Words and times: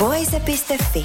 Voise.fi. 0.00 1.02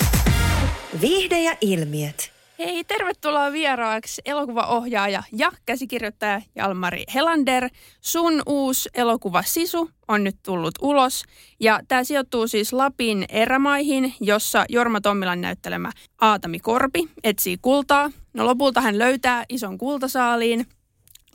Viihde 1.01 1.41
ja 1.41 1.57
ilmiöt. 1.61 2.31
Hei, 2.59 2.83
tervetuloa 2.83 3.51
vieraaksi 3.51 4.21
elokuvaohjaaja 4.25 5.23
ja 5.31 5.51
käsikirjoittaja 5.65 6.41
Jalmari 6.55 7.03
Helander. 7.13 7.69
Sun 8.01 8.41
uusi 8.45 8.89
elokuva 8.93 9.43
Sisu 9.43 9.89
on 10.07 10.23
nyt 10.23 10.35
tullut 10.43 10.73
ulos 10.81 11.23
ja 11.59 11.79
tämä 11.87 12.03
sijoittuu 12.03 12.47
siis 12.47 12.73
Lapin 12.73 13.25
erämaihin, 13.29 14.13
jossa 14.19 14.65
Jorma 14.69 15.01
Tommilan 15.01 15.41
näyttelemä 15.41 15.91
Aatami 16.21 16.59
Korpi 16.59 17.09
etsii 17.23 17.57
kultaa. 17.61 18.11
No 18.33 18.45
lopulta 18.45 18.81
hän 18.81 18.99
löytää 18.99 19.45
ison 19.49 19.77
kultasaaliin 19.77 20.65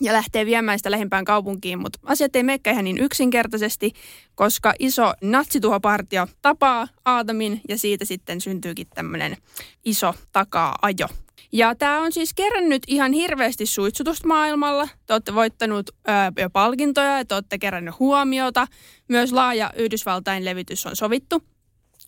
ja 0.01 0.13
lähtee 0.13 0.45
viemään 0.45 0.79
sitä 0.79 0.91
lähimpään 0.91 1.25
kaupunkiin, 1.25 1.79
mutta 1.79 1.99
asiat 2.03 2.35
ei 2.35 2.43
menekään 2.43 2.73
ihan 2.73 2.85
niin 2.85 2.97
yksinkertaisesti, 2.97 3.91
koska 4.35 4.73
iso 4.79 5.13
natsituhopartio 5.21 6.27
tapaa 6.41 6.87
Aatamin 7.05 7.61
ja 7.69 7.77
siitä 7.77 8.05
sitten 8.05 8.41
syntyykin 8.41 8.87
tämmöinen 8.95 9.37
iso 9.85 10.13
takaa-ajo. 10.31 11.07
Ja 11.53 11.75
tämä 11.75 12.01
on 12.01 12.11
siis 12.11 12.33
kerännyt 12.33 12.83
ihan 12.87 13.13
hirveästi 13.13 13.65
suitsutusta 13.65 14.27
maailmalla. 14.27 14.87
Te 15.05 15.13
olette 15.13 15.35
voittanut 15.35 15.89
ää, 16.07 16.31
jo 16.37 16.49
palkintoja 16.49 17.17
ja 17.17 17.25
te 17.25 17.35
olette 17.35 17.57
kerännyt 17.57 17.99
huomiota. 17.99 18.67
Myös 19.07 19.31
laaja 19.31 19.71
Yhdysvaltain 19.75 20.45
levitys 20.45 20.85
on 20.85 20.95
sovittu. 20.95 21.43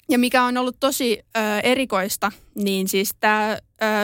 Ja 0.09 0.20
mikä 0.20 0.44
on 0.44 0.58
ollut 0.58 0.78
tosi 0.80 1.20
ää, 1.36 1.59
erikoista, 1.59 2.31
niin 2.56 2.88
siis 2.88 3.16
tämä 3.20 3.58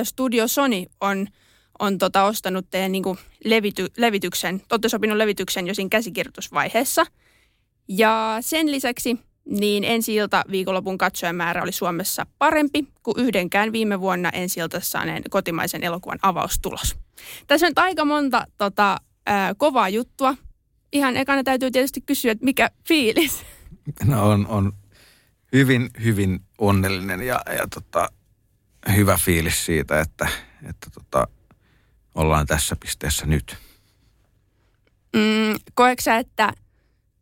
Studio 0.03 0.47
Sony 0.47 0.86
on– 1.02 1.27
on 1.80 1.97
tota 1.97 2.23
ostanut 2.23 2.69
teidän 2.69 2.91
niin 2.91 3.03
levity, 3.45 3.88
levityksen, 3.97 4.61
olette 4.72 4.89
sopinut 4.89 5.17
levityksen 5.17 5.67
jo 5.67 5.73
siinä 5.73 5.89
käsikirjoitusvaiheessa. 5.89 7.05
Ja 7.88 8.38
sen 8.41 8.71
lisäksi 8.71 9.19
niin 9.45 9.83
ensi 9.83 10.16
ilta 10.16 10.44
viikonlopun 10.52 10.97
katsojamäärä 10.97 11.63
oli 11.63 11.71
Suomessa 11.71 12.25
parempi 12.38 12.88
kuin 13.03 13.19
yhdenkään 13.19 13.71
viime 13.71 13.99
vuonna 13.99 14.30
ensi 14.30 14.59
saaneen 14.80 15.23
kotimaisen 15.30 15.83
elokuvan 15.83 16.19
avaustulos. 16.21 16.97
Tässä 17.47 17.67
on 17.67 17.73
aika 17.75 18.05
monta 18.05 18.47
tota, 18.58 18.97
ää, 19.25 19.55
kovaa 19.55 19.89
juttua. 19.89 20.36
Ihan 20.93 21.17
ekana 21.17 21.43
täytyy 21.43 21.71
tietysti 21.71 22.02
kysyä, 22.02 22.31
että 22.31 22.45
mikä 22.45 22.69
fiilis? 22.88 23.41
No 24.05 24.30
on, 24.30 24.47
on 24.47 24.73
hyvin, 25.53 25.89
hyvin 26.03 26.39
onnellinen 26.58 27.21
ja, 27.21 27.41
ja 27.58 27.67
tota, 27.73 28.09
hyvä 28.95 29.17
fiilis 29.25 29.66
siitä, 29.66 30.02
että, 30.02 30.27
että 30.69 30.88
tota, 30.93 31.27
ollaan 32.20 32.45
tässä 32.45 32.75
pisteessä 32.75 33.25
nyt. 33.25 33.58
Mm, 35.16 35.59
koetko 35.73 36.02
sä, 36.02 36.17
että 36.17 36.53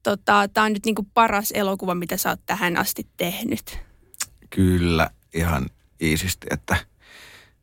tota, 0.04 0.48
tämä 0.54 0.66
on 0.66 0.73
nyt 0.73 0.86
niinku 0.86 1.08
paras 1.14 1.52
elokuva, 1.52 1.95
mitä 1.95 2.17
sä 2.17 2.30
oot 2.30 2.45
tähän 2.45 2.78
asti 2.78 3.08
tehnyt? 3.17 3.80
Kyllä, 4.50 5.09
ihan 5.34 5.66
iisisti, 6.02 6.48
että, 6.50 6.78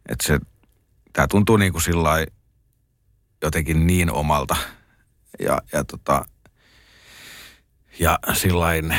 että 0.09 0.27
se, 0.27 0.39
tämä 1.13 1.27
tuntuu 1.29 1.57
niin 1.57 1.73
kuin 1.73 1.83
sillai 1.83 2.27
jotenkin 3.43 3.87
niin 3.87 4.11
omalta 4.11 4.57
ja, 5.39 5.63
ja, 5.73 5.85
tota, 5.85 6.25
ja 7.99 8.19
sillain 8.33 8.97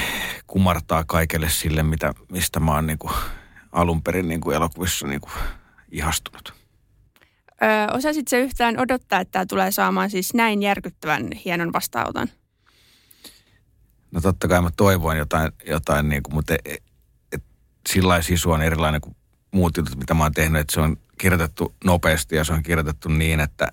kumartaa 0.47 1.03
kaikelle 1.03 1.49
sille, 1.49 1.83
mitä, 1.83 2.13
mistä 2.31 2.59
mä 2.59 2.71
oon 2.71 2.87
niin 2.87 2.99
kuin 2.99 3.13
alun 3.71 4.03
perin 4.03 4.27
niin 4.27 4.41
kuin 4.41 4.55
elokuvissa 4.55 5.07
niin 5.07 5.21
kuin 5.21 5.33
ihastunut. 5.91 6.64
Öö, 7.63 7.97
osasit 7.97 8.27
se 8.27 8.39
yhtään 8.39 8.79
odottaa, 8.79 9.19
että 9.19 9.31
tämä 9.31 9.45
tulee 9.45 9.71
saamaan 9.71 10.09
siis 10.09 10.33
näin 10.33 10.61
järkyttävän 10.61 11.29
hienon 11.45 11.73
vastaanoton? 11.73 12.27
No 14.11 14.21
totta 14.21 14.47
kai 14.47 14.61
mä 14.61 14.69
toivoin 14.77 15.17
jotain, 15.17 15.51
jotain 15.67 16.09
niin 16.09 16.23
kuin, 16.23 16.33
mutta 16.33 16.53
et, 16.65 16.83
et, 17.31 17.43
sillä 17.89 18.21
sisu 18.21 18.51
on 18.51 18.61
erilainen 18.61 19.01
kuin 19.01 19.15
muut 19.51 19.77
jutut, 19.77 19.97
mitä 19.97 20.13
mä 20.13 20.23
oon 20.23 20.31
tehnyt, 20.31 20.61
että 20.61 20.73
se 20.73 20.79
on 20.79 20.97
kirjoitettu 21.17 21.75
nopeasti 21.83 22.35
ja 22.35 22.43
se 22.43 22.53
on 22.53 22.63
kirjoitettu 22.63 23.09
niin, 23.09 23.39
että, 23.39 23.71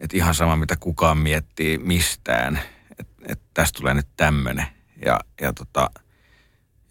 että 0.00 0.16
ihan 0.16 0.34
sama 0.34 0.56
mitä 0.56 0.76
kukaan 0.76 1.18
miettii 1.18 1.78
mistään, 1.78 2.60
että, 2.98 3.14
että 3.26 3.44
tästä 3.54 3.76
tulee 3.76 3.94
nyt 3.94 4.08
tämmöinen. 4.16 4.66
Ja, 5.04 5.20
ja 5.40 5.52
tota, 5.52 5.90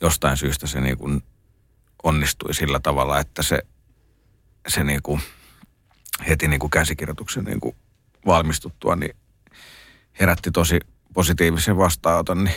jostain 0.02 0.38
syystä 0.38 0.68
se 0.68 0.82
niin 0.82 0.98
kuin 0.98 1.24
onnistui 2.04 2.54
sillä 2.54 2.80
tavalla, 2.80 3.20
että 3.20 3.44
se, 3.44 3.60
se 4.68 4.84
niin 4.84 5.02
kuin– 5.04 5.22
heti 6.30 6.48
niin 6.48 6.60
kuin 6.60 6.70
käsikirjoituksen 6.70 7.44
niin 7.44 7.60
kuin 7.60 7.76
valmistuttua, 8.26 8.96
niin 8.96 9.16
herätti 10.20 10.52
tosi 10.52 10.80
positiivisen 11.14 11.78
vastaanoton, 11.78 12.44
niin 12.44 12.56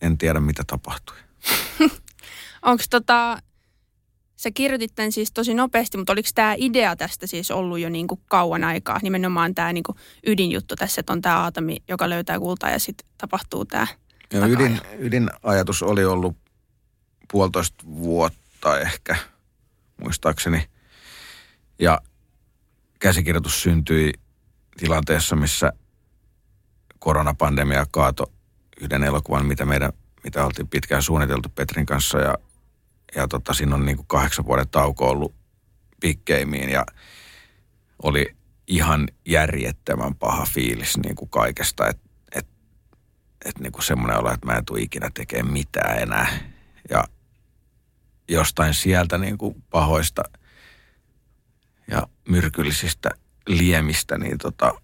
en 0.00 0.18
tiedä 0.18 0.40
mitä 0.40 0.62
tapahtui. 0.66 1.16
Onko 2.62 2.84
tota, 2.90 3.38
sä 4.36 4.50
kirjoitit 4.50 4.94
tämän 4.94 5.12
siis 5.12 5.32
tosi 5.32 5.54
nopeasti, 5.54 5.98
mutta 5.98 6.12
oliko 6.12 6.28
tämä 6.34 6.54
idea 6.56 6.96
tästä 6.96 7.26
siis 7.26 7.50
ollut 7.50 7.78
jo 7.78 7.88
niin 7.88 8.06
kuin 8.06 8.20
kauan 8.28 8.64
aikaa? 8.64 8.98
Nimenomaan 9.02 9.54
tämä 9.54 9.72
niin 9.72 9.84
kuin 9.84 9.98
ydinjuttu 10.26 10.76
tässä, 10.76 11.00
että 11.00 11.12
on 11.12 11.22
tämä 11.22 11.42
Aatami, 11.42 11.76
joka 11.88 12.10
löytää 12.10 12.38
kultaa 12.38 12.70
ja 12.70 12.78
sitten 12.78 13.06
tapahtuu 13.18 13.64
tämä 13.64 13.86
Joo, 14.32 14.46
ydin, 14.46 14.80
ydinajatus 14.98 15.82
oli 15.82 16.04
ollut 16.04 16.36
puolitoista 17.32 17.84
vuotta 17.86 18.80
ehkä, 18.80 19.16
muistaakseni. 19.96 20.68
Ja 21.78 22.00
käsikirjoitus 23.00 23.62
syntyi 23.62 24.12
tilanteessa, 24.76 25.36
missä 25.36 25.72
koronapandemia 26.98 27.86
kaato 27.90 28.32
yhden 28.80 29.04
elokuvan, 29.04 29.46
mitä, 29.46 29.64
meidän, 29.64 29.92
mitä 30.24 30.44
oltiin 30.44 30.68
pitkään 30.68 31.02
suunniteltu 31.02 31.48
Petrin 31.48 31.86
kanssa. 31.86 32.18
Ja, 32.18 32.34
ja 33.16 33.28
tota, 33.28 33.54
siinä 33.54 33.74
on 33.74 33.86
niin 33.86 33.96
kuin 33.96 34.06
kahdeksan 34.06 34.46
vuoden 34.46 34.68
tauko 34.68 35.10
ollut 35.10 35.34
pikkeimiin 36.00 36.70
ja 36.70 36.86
oli 38.02 38.36
ihan 38.66 39.08
järjettömän 39.26 40.14
paha 40.14 40.44
fiilis 40.44 40.98
niin 40.98 41.16
kuin 41.16 41.30
kaikesta. 41.30 41.88
Että 41.88 42.08
et, 42.34 42.46
et 43.44 43.58
niin 43.58 43.72
kuin 43.72 43.84
semmoinen 43.84 44.18
olo, 44.18 44.32
että 44.32 44.46
mä 44.46 44.52
en 44.52 44.64
tule 44.64 44.80
ikinä 44.80 45.10
tekemään 45.14 45.52
mitään 45.52 45.98
enää. 45.98 46.28
Ja 46.90 47.04
jostain 48.28 48.74
sieltä 48.74 49.18
niin 49.18 49.38
kuin 49.38 49.62
pahoista– 49.70 50.22
ja 51.90 52.06
myrkyllisistä 52.28 53.10
liemistä, 53.46 54.18
niin 54.18 54.38
tota, 54.38 54.74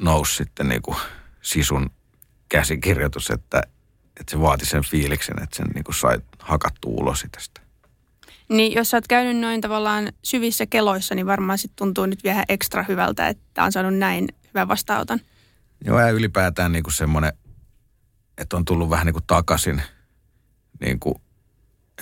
nousi 0.00 0.34
sitten 0.34 0.68
niin 0.68 0.82
kuin 0.82 0.96
sisun 1.42 1.90
käsikirjoitus, 2.48 3.30
että, 3.30 3.62
että 4.20 4.30
se 4.30 4.40
vaati 4.40 4.66
sen 4.66 4.84
fiiliksen, 4.84 5.42
että 5.42 5.56
sen 5.56 5.66
niin 5.74 5.84
kuin 5.84 5.94
sai 5.94 6.18
hakattua 6.38 6.92
ulos 6.92 7.24
tästä. 7.32 7.60
Niin 8.48 8.72
jos 8.72 8.90
sä 8.90 8.96
oot 8.96 9.08
käynyt 9.08 9.36
noin 9.36 9.60
tavallaan 9.60 10.12
syvissä 10.24 10.66
keloissa, 10.66 11.14
niin 11.14 11.26
varmaan 11.26 11.58
sitten 11.58 11.76
tuntuu 11.76 12.06
nyt 12.06 12.24
vielä 12.24 12.44
ekstra 12.48 12.84
hyvältä, 12.88 13.28
että 13.28 13.64
on 13.64 13.72
saanut 13.72 13.94
näin 13.94 14.28
hyvän 14.54 14.68
vastaanoton. 14.68 15.20
Joo, 15.84 16.00
ja 16.00 16.10
ylipäätään 16.10 16.72
niin 16.72 16.82
kuin 16.82 16.94
semmoinen, 16.94 17.32
että 18.38 18.56
on 18.56 18.64
tullut 18.64 18.90
vähän 18.90 19.06
niin 19.06 19.14
kuin 19.14 19.26
takaisin, 19.26 19.82
niin 20.80 21.00
kuin, 21.00 21.14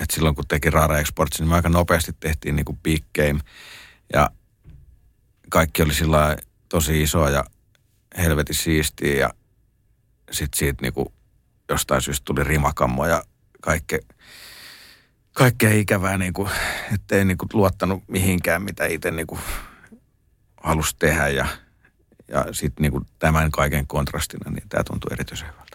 että 0.01 0.15
silloin 0.15 0.35
kun 0.35 0.45
teki 0.49 0.71
Rara 0.71 0.99
Exports, 0.99 1.41
niin 1.41 1.49
me 1.49 1.55
aika 1.55 1.69
nopeasti 1.69 2.13
tehtiin 2.21 2.57
niin 2.57 2.65
kuin 2.65 2.79
big 2.79 3.05
game. 3.15 3.41
Ja 4.13 4.31
kaikki 5.51 5.83
oli 5.83 5.95
sillä 5.95 6.37
tosi 6.69 7.03
iso 7.03 7.29
ja 7.29 7.45
helvetin 8.19 8.55
siistiä 8.55 9.17
ja 9.17 9.31
sitten 10.31 10.59
siitä 10.59 10.83
niinku 10.83 11.13
jostain 11.69 12.03
syystä 12.03 12.25
tuli 12.25 12.45
rimakammo 12.45 13.07
ja 13.07 13.25
kaikke, 13.61 14.01
kaikkea 15.33 15.73
ikävää, 15.73 16.19
niinku, 16.19 16.49
ettei 16.95 17.25
niinku 17.25 17.47
luottanut 17.53 18.03
mihinkään, 18.09 18.63
mitä 18.63 18.87
itse 18.87 19.11
niinku 19.11 19.39
halusi 20.63 20.97
tehdä 20.99 21.29
ja, 21.29 21.47
ja 22.29 22.45
sitten 22.53 22.83
niinku 22.83 23.03
tämän 23.19 23.51
kaiken 23.51 23.87
kontrastina, 23.87 24.51
niin 24.51 24.69
tämä 24.69 24.85
tuntui 24.85 25.13
erityisen 25.13 25.49
hyvältä. 25.49 25.66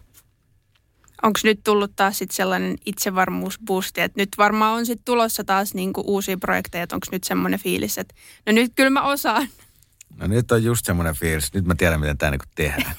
Onko 1.24 1.40
nyt 1.44 1.60
tullut 1.64 1.92
taas 1.96 2.18
sit 2.18 2.32
sellainen 2.32 2.78
itsevarmuusboosti, 2.86 4.02
että 4.02 4.22
nyt 4.22 4.30
varmaan 4.38 4.74
on 4.74 4.86
sitten 4.86 5.06
tulossa 5.06 5.44
taas 5.44 5.74
niinku 5.74 6.04
uusia 6.06 6.38
projekteja, 6.38 6.84
että 6.84 6.96
onko 6.96 7.08
nyt 7.12 7.24
semmoinen 7.24 7.60
fiilis, 7.60 7.98
että 7.98 8.16
no 8.46 8.52
nyt 8.52 8.72
kyllä 8.76 8.90
mä 8.90 9.02
osaan. 9.02 9.48
No 10.18 10.28
nyt 10.28 10.52
on 10.52 10.64
just 10.64 10.86
semmoinen 10.86 11.16
fiilis. 11.16 11.54
Nyt 11.54 11.66
mä 11.66 11.76
tiedän, 11.76 12.00
miten 12.00 12.18
tämä 12.18 12.32
niinku 12.32 12.46
tehdään. 12.56 12.96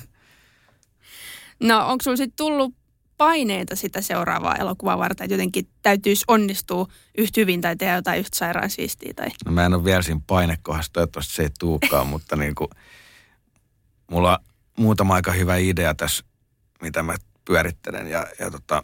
no 1.68 1.88
onko 1.88 2.02
sulla 2.02 2.16
sitten 2.16 2.36
tullut 2.36 2.74
paineita 3.18 3.76
sitä 3.76 4.00
seuraavaa 4.00 4.56
elokuvaa 4.56 4.98
varten, 4.98 5.24
että 5.24 5.34
jotenkin 5.34 5.68
täytyisi 5.82 6.24
onnistua 6.28 6.86
yhtä 7.18 7.40
hyvin 7.40 7.60
tai 7.60 7.76
tehdä 7.76 7.94
jotain 7.94 8.20
yhtä 8.20 8.38
sairaan 8.38 8.70
siistiä? 8.70 9.12
Tai... 9.16 9.28
No 9.44 9.52
mä 9.52 9.66
en 9.66 9.74
ole 9.74 9.84
vielä 9.84 10.02
siinä 10.02 10.20
painekohdassa, 10.26 10.92
toivottavasti 10.92 11.34
se 11.34 11.42
ei 11.42 11.50
tuukaan, 11.58 12.06
mutta 12.06 12.36
niin 12.36 12.54
kuin, 12.54 12.68
mulla 14.10 14.38
on 14.38 14.44
muutama 14.76 15.14
aika 15.14 15.32
hyvä 15.32 15.56
idea 15.56 15.94
tässä, 15.94 16.24
mitä 16.84 17.02
mä 17.02 17.14
pyörittelen 17.44 18.10
ja, 18.10 18.26
ja, 18.38 18.50
tota, 18.50 18.82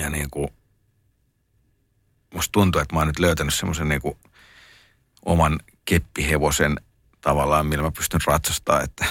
ja 0.00 0.10
niin 0.10 0.30
kuin, 0.30 0.48
musta 2.34 2.52
tuntuu, 2.52 2.80
että 2.80 2.94
mä 2.94 3.00
oon 3.00 3.06
nyt 3.06 3.18
löytänyt 3.18 3.54
semmoisen 3.54 3.88
niin 3.88 4.00
kuin 4.00 4.18
oman 5.26 5.58
keppihevosen 5.84 6.76
tavallaan, 7.20 7.66
millä 7.66 7.82
mä 7.82 7.90
pystyn 7.90 8.20
ratsastamaan, 8.26 8.84
että, 8.84 9.06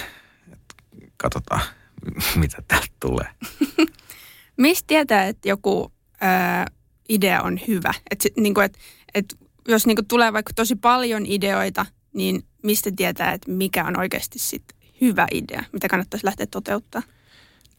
että 0.52 0.74
katsotaan, 1.16 1.60
mitä 2.40 2.62
täältä 2.68 2.92
tulee. 3.00 3.28
Mistä 4.56 4.84
tietää, 4.86 5.26
että 5.26 5.48
joku 5.48 5.92
ää, 6.20 6.66
idea 7.08 7.42
on 7.42 7.60
hyvä? 7.68 7.94
Et, 8.10 8.26
niin 8.36 8.54
kuin, 8.54 8.64
et, 8.64 8.78
et, 9.14 9.36
jos 9.68 9.86
niin 9.86 9.96
kuin 9.96 10.08
tulee 10.08 10.32
vaikka 10.32 10.52
tosi 10.56 10.76
paljon 10.76 11.26
ideoita, 11.26 11.86
niin 12.12 12.42
mistä 12.62 12.90
tietää, 12.96 13.32
että 13.32 13.50
mikä 13.50 13.84
on 13.84 13.98
oikeasti 13.98 14.38
sit 14.38 14.64
hyvä 15.00 15.26
idea, 15.32 15.62
mitä 15.72 15.88
kannattaisi 15.88 16.26
lähteä 16.26 16.46
toteuttaa? 16.46 17.02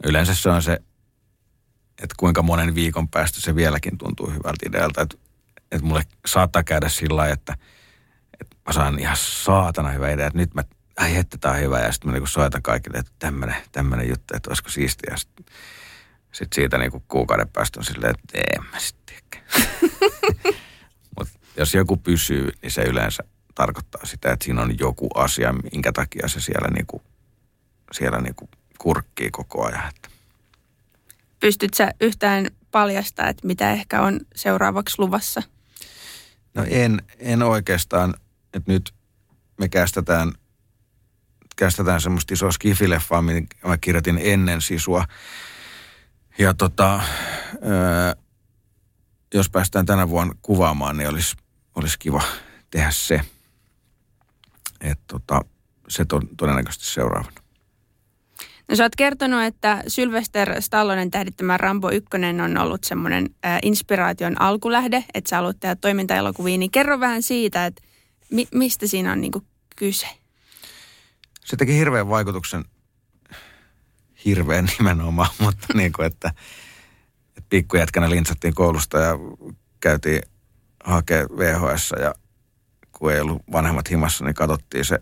Yleensä 0.03 0.35
se 0.35 0.49
on 0.49 0.61
se, 0.61 0.73
että 2.03 2.15
kuinka 2.17 2.41
monen 2.41 2.75
viikon 2.75 3.09
päästä 3.09 3.41
se 3.41 3.55
vieläkin 3.55 3.97
tuntuu 3.97 4.27
hyvältä 4.27 4.69
idealta. 4.69 5.01
Että, 5.01 5.17
että 5.71 5.87
mulle 5.87 6.03
saattaa 6.27 6.63
käydä 6.63 6.89
sillä 6.89 7.17
lailla, 7.17 7.33
että, 7.33 7.57
että 8.41 8.55
mä 8.67 8.73
saan 8.73 8.99
ihan 8.99 9.17
saatana 9.19 9.89
hyvä 9.89 10.11
idea, 10.11 10.27
että 10.27 10.39
nyt 10.39 10.53
mä, 10.53 10.63
ai 10.97 11.15
että 11.15 11.37
tää 11.37 11.51
on 11.51 11.59
hyvä. 11.59 11.79
Ja 11.79 11.91
sitten 11.91 12.09
mä 12.09 12.13
niinku 12.13 12.27
soitan 12.27 12.61
kaikille, 12.61 12.97
että 12.97 13.11
tämmönen, 13.19 13.55
tämmönen 13.71 14.09
juttu, 14.09 14.35
että 14.35 14.49
olisiko 14.49 14.69
siistiä. 14.69 15.17
Sitten 15.17 15.45
sit 16.31 16.53
siitä 16.53 16.77
niinku 16.77 17.03
kuukauden 17.07 17.49
päästä 17.49 17.79
on 17.79 17.85
silleen, 17.85 18.15
että 18.15 18.37
en 18.37 18.63
mä 18.71 18.79
sitten 18.79 18.99
Mutta 21.17 21.39
jos 21.57 21.73
joku 21.73 21.97
pysyy, 21.97 22.51
niin 22.61 22.71
se 22.71 22.81
yleensä 22.81 23.23
tarkoittaa 23.55 24.05
sitä, 24.05 24.31
että 24.31 24.45
siinä 24.45 24.61
on 24.61 24.79
joku 24.79 25.07
asia, 25.15 25.53
minkä 25.53 25.91
takia 25.91 26.27
se 26.27 26.41
siellä, 26.41 26.67
niinku, 26.73 27.01
siellä 27.91 28.21
niinku 28.21 28.49
kurkkii 28.77 29.29
koko 29.31 29.65
ajan. 29.65 29.93
Pystyt 31.39 31.73
sä 31.73 31.93
yhtään 32.01 32.47
paljastaa, 32.71 33.27
että 33.27 33.47
mitä 33.47 33.71
ehkä 33.71 34.01
on 34.01 34.19
seuraavaksi 34.35 34.95
luvassa? 34.99 35.41
No 36.53 36.65
en, 36.69 37.01
en 37.19 37.43
oikeastaan, 37.43 38.13
että 38.53 38.71
nyt 38.71 38.93
me 39.57 39.69
kästetään, 39.69 40.33
kästetään 41.55 42.01
semmoista 42.01 42.33
isoa 42.33 42.51
skifileffaa, 42.51 43.21
minkä 43.21 43.67
mä 43.67 43.77
kirjoitin 43.77 44.19
ennen 44.23 44.61
sisua. 44.61 45.05
Ja 46.37 46.53
tota, 46.53 47.01
öö, 47.53 48.15
jos 49.33 49.49
päästään 49.49 49.85
tänä 49.85 50.09
vuonna 50.09 50.35
kuvaamaan, 50.41 50.97
niin 50.97 51.09
olisi, 51.09 51.35
olisi 51.75 51.99
kiva 51.99 52.21
tehdä 52.71 52.91
se. 52.91 53.21
Että 54.81 55.03
tota, 55.07 55.41
se 55.87 56.05
to, 56.05 56.21
todennäköisesti 56.37 56.85
seuraavana. 56.85 57.38
No 58.69 58.75
sä 58.75 58.83
oot 58.83 58.95
kertonut, 58.95 59.43
että 59.43 59.83
Sylvester 59.87 60.61
Stallonen 60.61 61.11
tähdittämä 61.11 61.57
Rambo 61.57 61.89
1 61.89 62.09
on 62.43 62.57
ollut 62.57 62.83
semmoinen 62.83 63.29
äh, 63.45 63.59
inspiraation 63.63 64.41
alkulähde, 64.41 65.03
että 65.13 65.29
sä 65.29 65.35
haluat 65.35 65.59
tehdä 65.59 65.75
toimintaelokuvia, 65.75 66.57
niin 66.57 66.71
kerro 66.71 66.99
vähän 66.99 67.21
siitä, 67.21 67.65
että 67.65 67.81
mi- 68.31 68.47
mistä 68.53 68.87
siinä 68.87 69.11
on 69.11 69.21
niinku 69.21 69.43
kyse? 69.75 70.07
Se 71.45 71.55
teki 71.55 71.77
hirveän 71.77 72.09
vaikutuksen, 72.09 72.65
hirveän 74.25 74.69
nimenomaan, 74.79 75.29
mutta 75.43 75.67
niin 75.73 75.91
kuin, 75.91 76.05
että, 76.05 76.33
että 77.37 77.49
pikkujätkänä 77.49 78.09
lintsattiin 78.09 78.55
koulusta 78.55 78.99
ja 78.99 79.17
käytiin 79.79 80.21
hakea 80.83 81.25
VHS 81.37 81.93
ja 82.01 82.15
kun 82.91 83.13
ei 83.13 83.21
ollut 83.21 83.41
vanhemmat 83.51 83.89
himassa, 83.89 84.25
niin 84.25 84.35
katsottiin 84.35 84.85
se. 84.85 84.99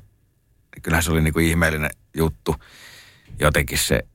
Kyllähän 0.81 1.03
se 1.03 1.11
oli 1.11 1.21
niin 1.21 1.33
kuin 1.33 1.45
ihmeellinen 1.45 1.91
juttu. 2.13 2.55
Jotenkin 3.39 3.77
se 3.77 4.07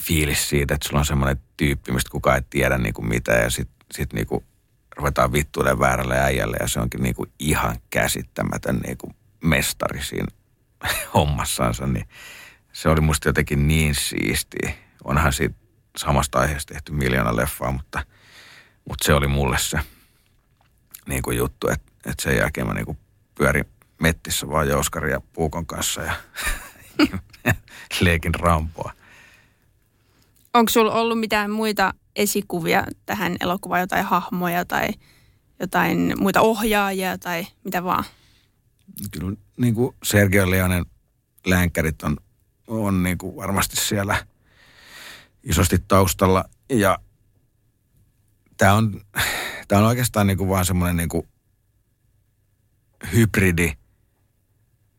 fiilis 0.00 0.48
siitä, 0.48 0.74
että 0.74 0.88
sulla 0.88 0.98
on 0.98 1.06
semmoinen 1.06 1.42
tyyppi, 1.56 1.92
mistä 1.92 2.10
kukaan 2.10 2.36
ei 2.36 2.42
tiedä 2.50 2.78
niin 2.78 2.94
kuin 2.94 3.08
mitä 3.08 3.32
ja 3.32 3.50
sitten 3.50 3.76
sit 3.92 4.12
niin 4.12 4.26
kuin 4.26 4.44
ruvetaan 4.96 5.32
vittuille 5.32 5.78
väärälle 5.78 6.18
äijälle 6.18 6.56
ja 6.60 6.68
se 6.68 6.80
onkin 6.80 7.02
niin 7.02 7.14
kuin 7.14 7.32
ihan 7.38 7.76
käsittämätön 7.90 8.76
niin 8.76 8.98
kuin 8.98 9.14
mestari 9.44 10.02
siinä 10.02 10.26
hommassansa, 11.14 11.86
niin 11.86 12.08
se 12.72 12.88
oli 12.88 13.00
musta 13.00 13.28
jotenkin 13.28 13.68
niin 13.68 13.94
siistiä. 13.94 14.72
Onhan 15.04 15.32
siitä 15.32 15.54
samasta 15.96 16.38
aiheesta 16.38 16.74
tehty 16.74 16.92
miljoona 16.92 17.36
leffaa, 17.36 17.72
mutta, 17.72 18.06
mutta 18.88 19.04
se 19.04 19.14
oli 19.14 19.26
mulle 19.26 19.58
se 19.58 19.78
niin 21.08 21.22
kuin 21.22 21.36
juttu, 21.36 21.68
että, 21.68 21.92
että 22.06 22.22
sen 22.22 22.36
jälkeen 22.36 22.66
mä 22.66 22.74
niin 22.74 22.86
kuin 22.86 22.98
pyörin 23.34 23.64
mettissä 24.00 24.48
vaan 24.48 24.68
Jouskari 24.68 25.10
ja 25.10 25.20
Puukon 25.20 25.66
kanssa 25.66 26.02
ja 26.02 26.14
leikin 28.00 28.34
rampoa. 28.34 28.92
Onko 30.54 30.70
sulla 30.70 30.92
ollut 30.92 31.20
mitään 31.20 31.50
muita 31.50 31.94
esikuvia 32.16 32.84
tähän 33.06 33.36
elokuvaan, 33.40 33.80
jotain 33.80 34.04
hahmoja 34.04 34.64
tai 34.64 34.88
jotain 35.60 36.14
muita 36.18 36.40
ohjaajia 36.40 37.18
tai 37.18 37.46
mitä 37.64 37.84
vaan? 37.84 38.04
Kyllä 39.10 39.36
niin 39.56 39.74
kuin 39.74 39.96
Sergio 40.02 40.50
Leonen 40.50 40.86
länkkärit 41.46 42.02
on, 42.02 42.16
on 42.66 43.02
niin 43.02 43.18
kuin 43.18 43.36
varmasti 43.36 43.76
siellä 43.76 44.26
isosti 45.42 45.76
taustalla. 45.88 46.44
Ja 46.70 46.98
tämä 48.56 48.74
on, 48.74 49.00
tämä 49.68 49.80
on 49.80 49.88
oikeastaan 49.88 50.26
niin 50.26 50.38
kuin 50.38 50.50
vaan 50.50 50.64
semmoinen 50.64 50.96
niin 50.96 51.08
kuin 51.08 51.28
hybridi 53.12 53.72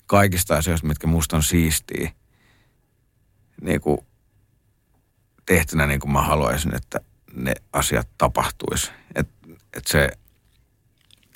kaikista 0.06 0.56
asioista, 0.56 0.88
mitkä 0.88 1.08
musta 1.08 1.36
on 1.36 1.44
siistiä. 1.44 2.12
Niin 3.62 3.82
kuin 3.82 3.98
tehtynä 5.46 5.88
niin 5.88 6.00
kuin 6.00 6.12
mä 6.12 6.22
haluaisin, 6.22 6.76
että 6.76 7.00
ne 7.34 7.54
asiat 7.74 8.08
tapahtuisi. 8.18 8.92
Että 9.16 9.34
et 9.78 9.88
se, 9.88 10.10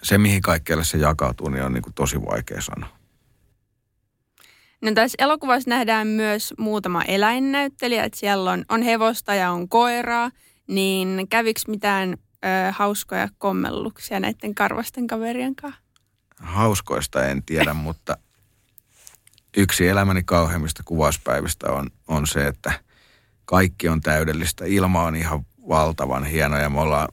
se, 0.03 0.17
mihin 0.17 0.41
kaikkialle 0.41 0.83
se 0.83 0.97
jakautuu, 0.97 1.49
niin 1.49 1.63
on 1.63 1.73
niin 1.73 1.83
kuin 1.83 1.93
tosi 1.93 2.21
vaikea 2.21 2.61
sanoa. 2.61 2.89
No 4.81 4.91
tässä 4.95 5.15
elokuvassa 5.19 5.69
nähdään 5.69 6.07
myös 6.07 6.53
muutama 6.57 7.03
eläinnäyttelijä, 7.03 8.03
että 8.03 8.19
siellä 8.19 8.51
on, 8.51 8.65
on 8.69 8.81
hevosta 8.81 9.35
ja 9.35 9.51
on 9.51 9.69
koiraa, 9.69 10.31
niin 10.67 11.27
käviks 11.29 11.67
mitään 11.67 12.13
ö, 12.13 12.17
hauskoja 12.71 13.29
kommelluksia 13.37 14.19
näiden 14.19 14.55
karvasten 14.55 15.07
kaverien 15.07 15.55
kanssa? 15.55 15.81
Hauskoista 16.35 17.25
en 17.25 17.43
tiedä, 17.43 17.73
mutta 17.87 18.17
yksi 19.57 19.87
elämäni 19.87 20.23
kauheimmista 20.23 20.83
kuvauspäivistä 20.85 21.71
on, 21.71 21.89
on 22.07 22.27
se, 22.27 22.47
että 22.47 22.79
kaikki 23.45 23.89
on 23.89 24.01
täydellistä. 24.01 24.65
Ilma 24.65 25.03
on 25.03 25.15
ihan 25.15 25.45
valtavan 25.69 26.25
hieno 26.25 26.57
ja 26.57 26.69
me 26.69 26.79
ollaan 26.81 27.07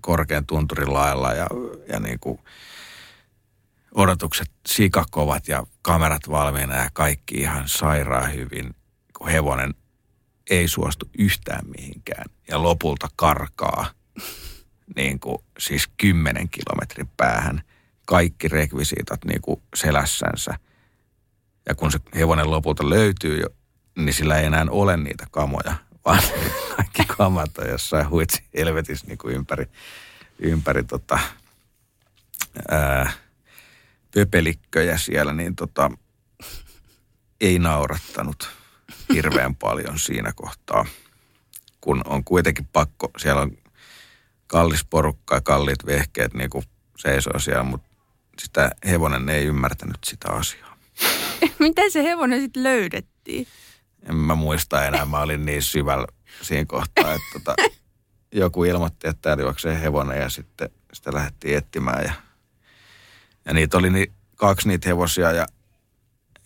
korkean 0.00 0.46
tunturin 0.46 0.92
lailla 0.92 1.32
ja, 1.32 1.46
ja 1.88 2.00
niin 2.00 2.20
kuin 2.20 2.38
odotukset 3.94 4.50
sikakovat 4.66 5.48
ja 5.48 5.66
kamerat 5.82 6.28
valmiina 6.28 6.76
ja 6.76 6.90
kaikki 6.92 7.34
ihan 7.34 7.68
sairaan 7.68 8.34
hyvin, 8.34 8.74
kun 9.18 9.28
hevonen 9.28 9.74
ei 10.50 10.68
suostu 10.68 11.10
yhtään 11.18 11.66
mihinkään 11.78 12.24
ja 12.48 12.62
lopulta 12.62 13.08
karkaa 13.16 13.86
niin 14.96 15.20
kuin, 15.20 15.38
siis 15.58 15.88
kymmenen 15.96 16.48
kilometrin 16.48 17.08
päähän 17.16 17.62
kaikki 18.04 18.48
rekvisiitat 18.48 19.24
niin 19.24 19.42
kuin 19.42 19.62
selässänsä. 19.74 20.58
Ja 21.66 21.74
kun 21.74 21.92
se 21.92 21.98
hevonen 22.14 22.50
lopulta 22.50 22.90
löytyy 22.90 23.40
jo, 23.40 23.46
niin 23.96 24.14
sillä 24.14 24.38
ei 24.38 24.46
enää 24.46 24.66
ole 24.70 24.96
niitä 24.96 25.26
kamoja, 25.30 25.74
vaan 26.04 26.22
kaikki 26.76 27.04
kamat 27.16 27.58
on 27.58 27.68
jossain 27.68 28.10
huitsi 28.10 28.44
helvetissä 28.56 29.06
niin 29.06 29.18
kuin 29.18 29.34
ympäri, 29.34 29.66
ympäri 30.38 30.84
tota, 30.84 31.18
ää, 32.68 33.12
pöpelikköjä 34.14 34.98
siellä, 34.98 35.32
niin 35.32 35.56
tota, 35.56 35.90
ei 37.40 37.58
naurattanut 37.58 38.48
hirveän 39.14 39.54
paljon 39.54 39.98
siinä 39.98 40.32
kohtaa, 40.32 40.86
kun 41.80 42.02
on 42.06 42.24
kuitenkin 42.24 42.68
pakko, 42.72 43.10
siellä 43.18 43.42
on 43.42 43.58
kallis 44.46 44.84
porukka 44.84 45.34
ja 45.34 45.40
kalliit 45.40 45.86
vehkeet 45.86 46.34
niin 46.34 46.50
seisoo 46.98 47.38
siellä, 47.38 47.62
mutta 47.62 47.88
sitä 48.38 48.70
hevonen 48.86 49.28
ei 49.28 49.44
ymmärtänyt 49.44 49.98
sitä 50.04 50.32
asiaa. 50.32 50.76
Miten 51.58 51.90
se 51.90 52.02
hevonen 52.02 52.40
sitten 52.40 52.62
löydettiin? 52.62 53.46
En 54.08 54.14
mä 54.14 54.34
muista 54.34 54.84
enää, 54.84 55.04
mä 55.04 55.20
olin 55.20 55.46
niin 55.46 55.62
syvällä 55.62 56.06
siinä 56.42 56.64
kohtaa, 56.64 57.12
että 57.12 57.26
tota, 57.32 57.54
joku 58.32 58.64
ilmoitti, 58.64 59.08
että 59.08 59.22
täällä 59.22 59.42
juoksee 59.42 59.80
hevonen 59.80 60.20
ja 60.20 60.28
sitten 60.28 60.70
sitä 60.92 61.14
lähdettiin 61.14 61.56
etsimään 61.56 62.04
ja, 62.04 62.12
ja 63.44 63.54
niitä 63.54 63.76
oli 63.76 63.90
niin, 63.90 64.12
kaksi 64.34 64.68
niitä 64.68 64.88
hevosia 64.88 65.32
ja, 65.32 65.46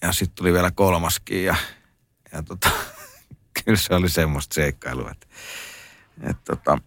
ja 0.02 0.12
sitten 0.12 0.34
tuli 0.34 0.52
vielä 0.52 0.70
kolmaskin 0.70 1.44
ja, 1.44 1.56
ja 2.32 2.42
tota, 2.42 2.70
kyllä 3.64 3.78
se 3.78 3.94
oli 3.94 4.08
semmoista 4.08 4.54
seikkailua, 4.54 5.10
että 5.10 5.26
et 6.22 6.36
tota, 6.44 6.78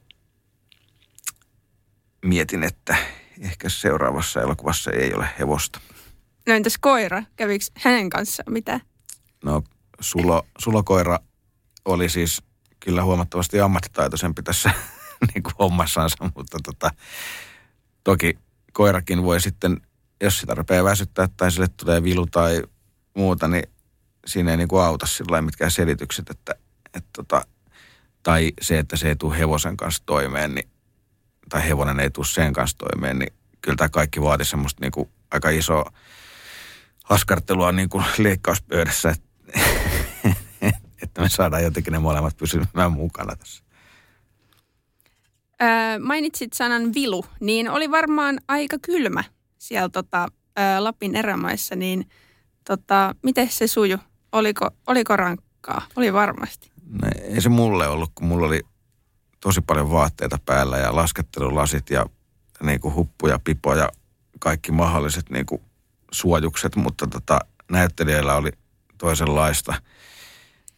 mietin, 2.26 2.64
että 2.64 2.96
ehkä 3.42 3.70
seuraavassa 3.70 4.42
elokuvassa 4.42 4.92
ei 4.92 5.14
ole 5.14 5.30
hevosta. 5.40 5.80
No 6.48 6.54
entäs 6.54 6.78
koira? 6.80 7.24
Kävikö 7.36 7.66
hänen 7.78 8.10
kanssaan 8.10 8.54
mitä? 8.54 8.80
No 9.44 9.64
sulo, 10.00 10.48
sulokoira 10.58 11.20
oli 11.86 12.10
siis 12.10 12.42
kyllä 12.80 13.04
huomattavasti 13.04 13.60
ammattitaitoisempi 13.60 14.44
tässä 14.44 14.72
niin 15.34 15.44
kuin 15.44 15.54
hommassansa, 15.60 16.32
mutta 16.36 16.58
tota, 16.64 16.92
toki 18.04 18.38
koirakin 18.74 19.24
voi 19.24 19.42
sitten, 19.42 19.82
jos 20.22 20.40
sitä 20.40 20.56
rupeaa 20.56 20.84
väsyttää 20.84 21.28
tai 21.38 21.52
sille 21.52 21.68
tulee 21.68 22.04
vilu 22.04 22.26
tai 22.26 22.64
muuta, 23.18 23.48
niin 23.48 23.64
siinä 24.26 24.52
ei 24.52 24.58
niin 24.58 24.68
kuin 24.68 24.84
auta 24.84 25.06
sillä 25.06 25.42
mitkään 25.42 25.72
selitykset, 25.72 26.30
että, 26.30 26.56
että 26.94 27.10
tota, 27.14 27.46
tai 28.24 28.54
se, 28.62 28.80
että 28.80 28.98
se 28.98 29.08
ei 29.08 29.16
tule 29.16 29.40
hevosen 29.40 29.78
kanssa 29.78 30.04
toimeen, 30.06 30.56
niin, 30.56 30.70
tai 31.50 31.68
hevonen 31.68 32.00
ei 32.00 32.10
tule 32.10 32.26
sen 32.26 32.54
kanssa 32.54 32.78
toimeen, 32.78 33.20
niin 33.20 33.34
kyllä 33.62 33.76
tämä 33.76 33.90
kaikki 33.90 34.22
vaatii 34.22 34.46
semmoista 34.46 34.82
niin 34.82 34.92
kuin 34.92 35.10
aika 35.32 35.50
isoa 35.50 35.92
askartelua 37.14 37.72
niin 37.72 37.90
kuin 37.90 38.06
leikkauspöydässä, 38.18 39.10
että, 39.10 39.60
että 41.04 41.22
me 41.22 41.30
saadaan 41.30 41.64
jotenkin 41.64 41.94
ne 41.94 42.00
molemmat 42.00 42.38
pysymään 42.38 42.92
mukana 42.92 43.36
tässä. 43.36 43.64
Öö, 45.62 46.00
mainitsit 46.00 46.54
sanan 46.54 46.94
vilu, 46.94 47.26
niin 47.40 47.70
oli 47.70 47.92
varmaan 47.92 48.40
aika 48.48 48.78
kylmä 48.82 49.24
siellä 49.58 49.90
tota, 49.90 50.28
öö, 50.60 50.80
Lapin 50.80 51.16
erämaissa, 51.16 51.76
niin 51.76 52.10
tota, 52.68 53.16
miten 53.24 53.52
se 53.52 53.68
suju? 53.68 53.98
Oliko, 54.32 54.70
oliko 54.88 55.16
rankkaa? 55.16 55.82
Oli 55.96 56.14
varmasti. 56.14 56.72
No, 56.90 57.08
ei 57.22 57.42
se 57.42 57.50
mulle 57.50 57.88
ollut, 57.88 58.12
kun 58.16 58.28
mulla 58.28 58.48
oli 58.48 58.62
tosi 59.40 59.62
paljon 59.62 59.92
vaatteita 59.92 60.40
päällä 60.46 60.78
ja 60.78 60.96
laskettelulasit 60.96 61.90
ja 61.90 62.06
niin 62.64 62.80
kuin 62.80 62.96
huppu 62.96 63.28
ja 63.28 63.40
pipo 63.44 63.76
ja 63.76 63.90
kaikki 64.40 64.72
mahdolliset 64.72 65.30
niin 65.30 65.46
kuin 65.46 65.62
suojukset, 66.14 66.76
mutta 66.76 67.08
tota, 67.08 67.40
näyttelijöillä 67.72 68.36
oli 68.36 68.52
toisenlaista. 68.98 69.74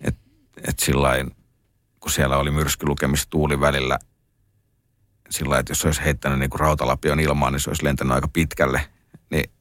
Että 0.02 0.22
et 0.68 0.80
sillain, 0.80 1.36
kun 2.00 2.12
siellä 2.12 2.38
oli 2.38 2.52
myrskylukemista 2.52 3.30
tuuli 3.30 3.60
välillä, 3.60 4.00
sillä 5.30 5.60
että 5.60 5.72
jos 5.72 5.86
olisi 5.86 6.04
heittänyt 6.04 6.40
niin 6.40 6.50
kuin 6.50 6.60
rautalapion 6.60 7.20
ilmaan, 7.20 7.54
niin 7.54 7.60
se 7.60 7.70
olisi 7.70 7.84
lentänyt 7.84 8.14
aika 8.14 8.28
pitkälle. 8.28 8.82
Niin, 9.32 9.52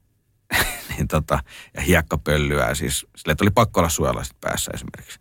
niin 0.96 1.08
tota, 1.08 1.38
ja 1.74 1.82
hiekkapölyä, 1.82 2.74
siis 2.74 3.06
sille 3.16 3.36
oli 3.40 3.50
pakko 3.50 3.80
olla 3.80 3.90
suojalasit 3.90 4.40
päässä 4.40 4.70
esimerkiksi. 4.74 5.20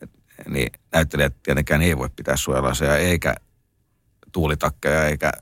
Et, 0.00 0.10
niin 0.48 0.72
näyttelijät 0.92 1.42
tietenkään 1.42 1.82
ei 1.82 1.98
voi 1.98 2.10
pitää 2.16 2.36
suojalaseja, 2.36 2.96
eikä 2.96 3.34
tuulitakkeja, 4.32 5.06
eikä 5.06 5.32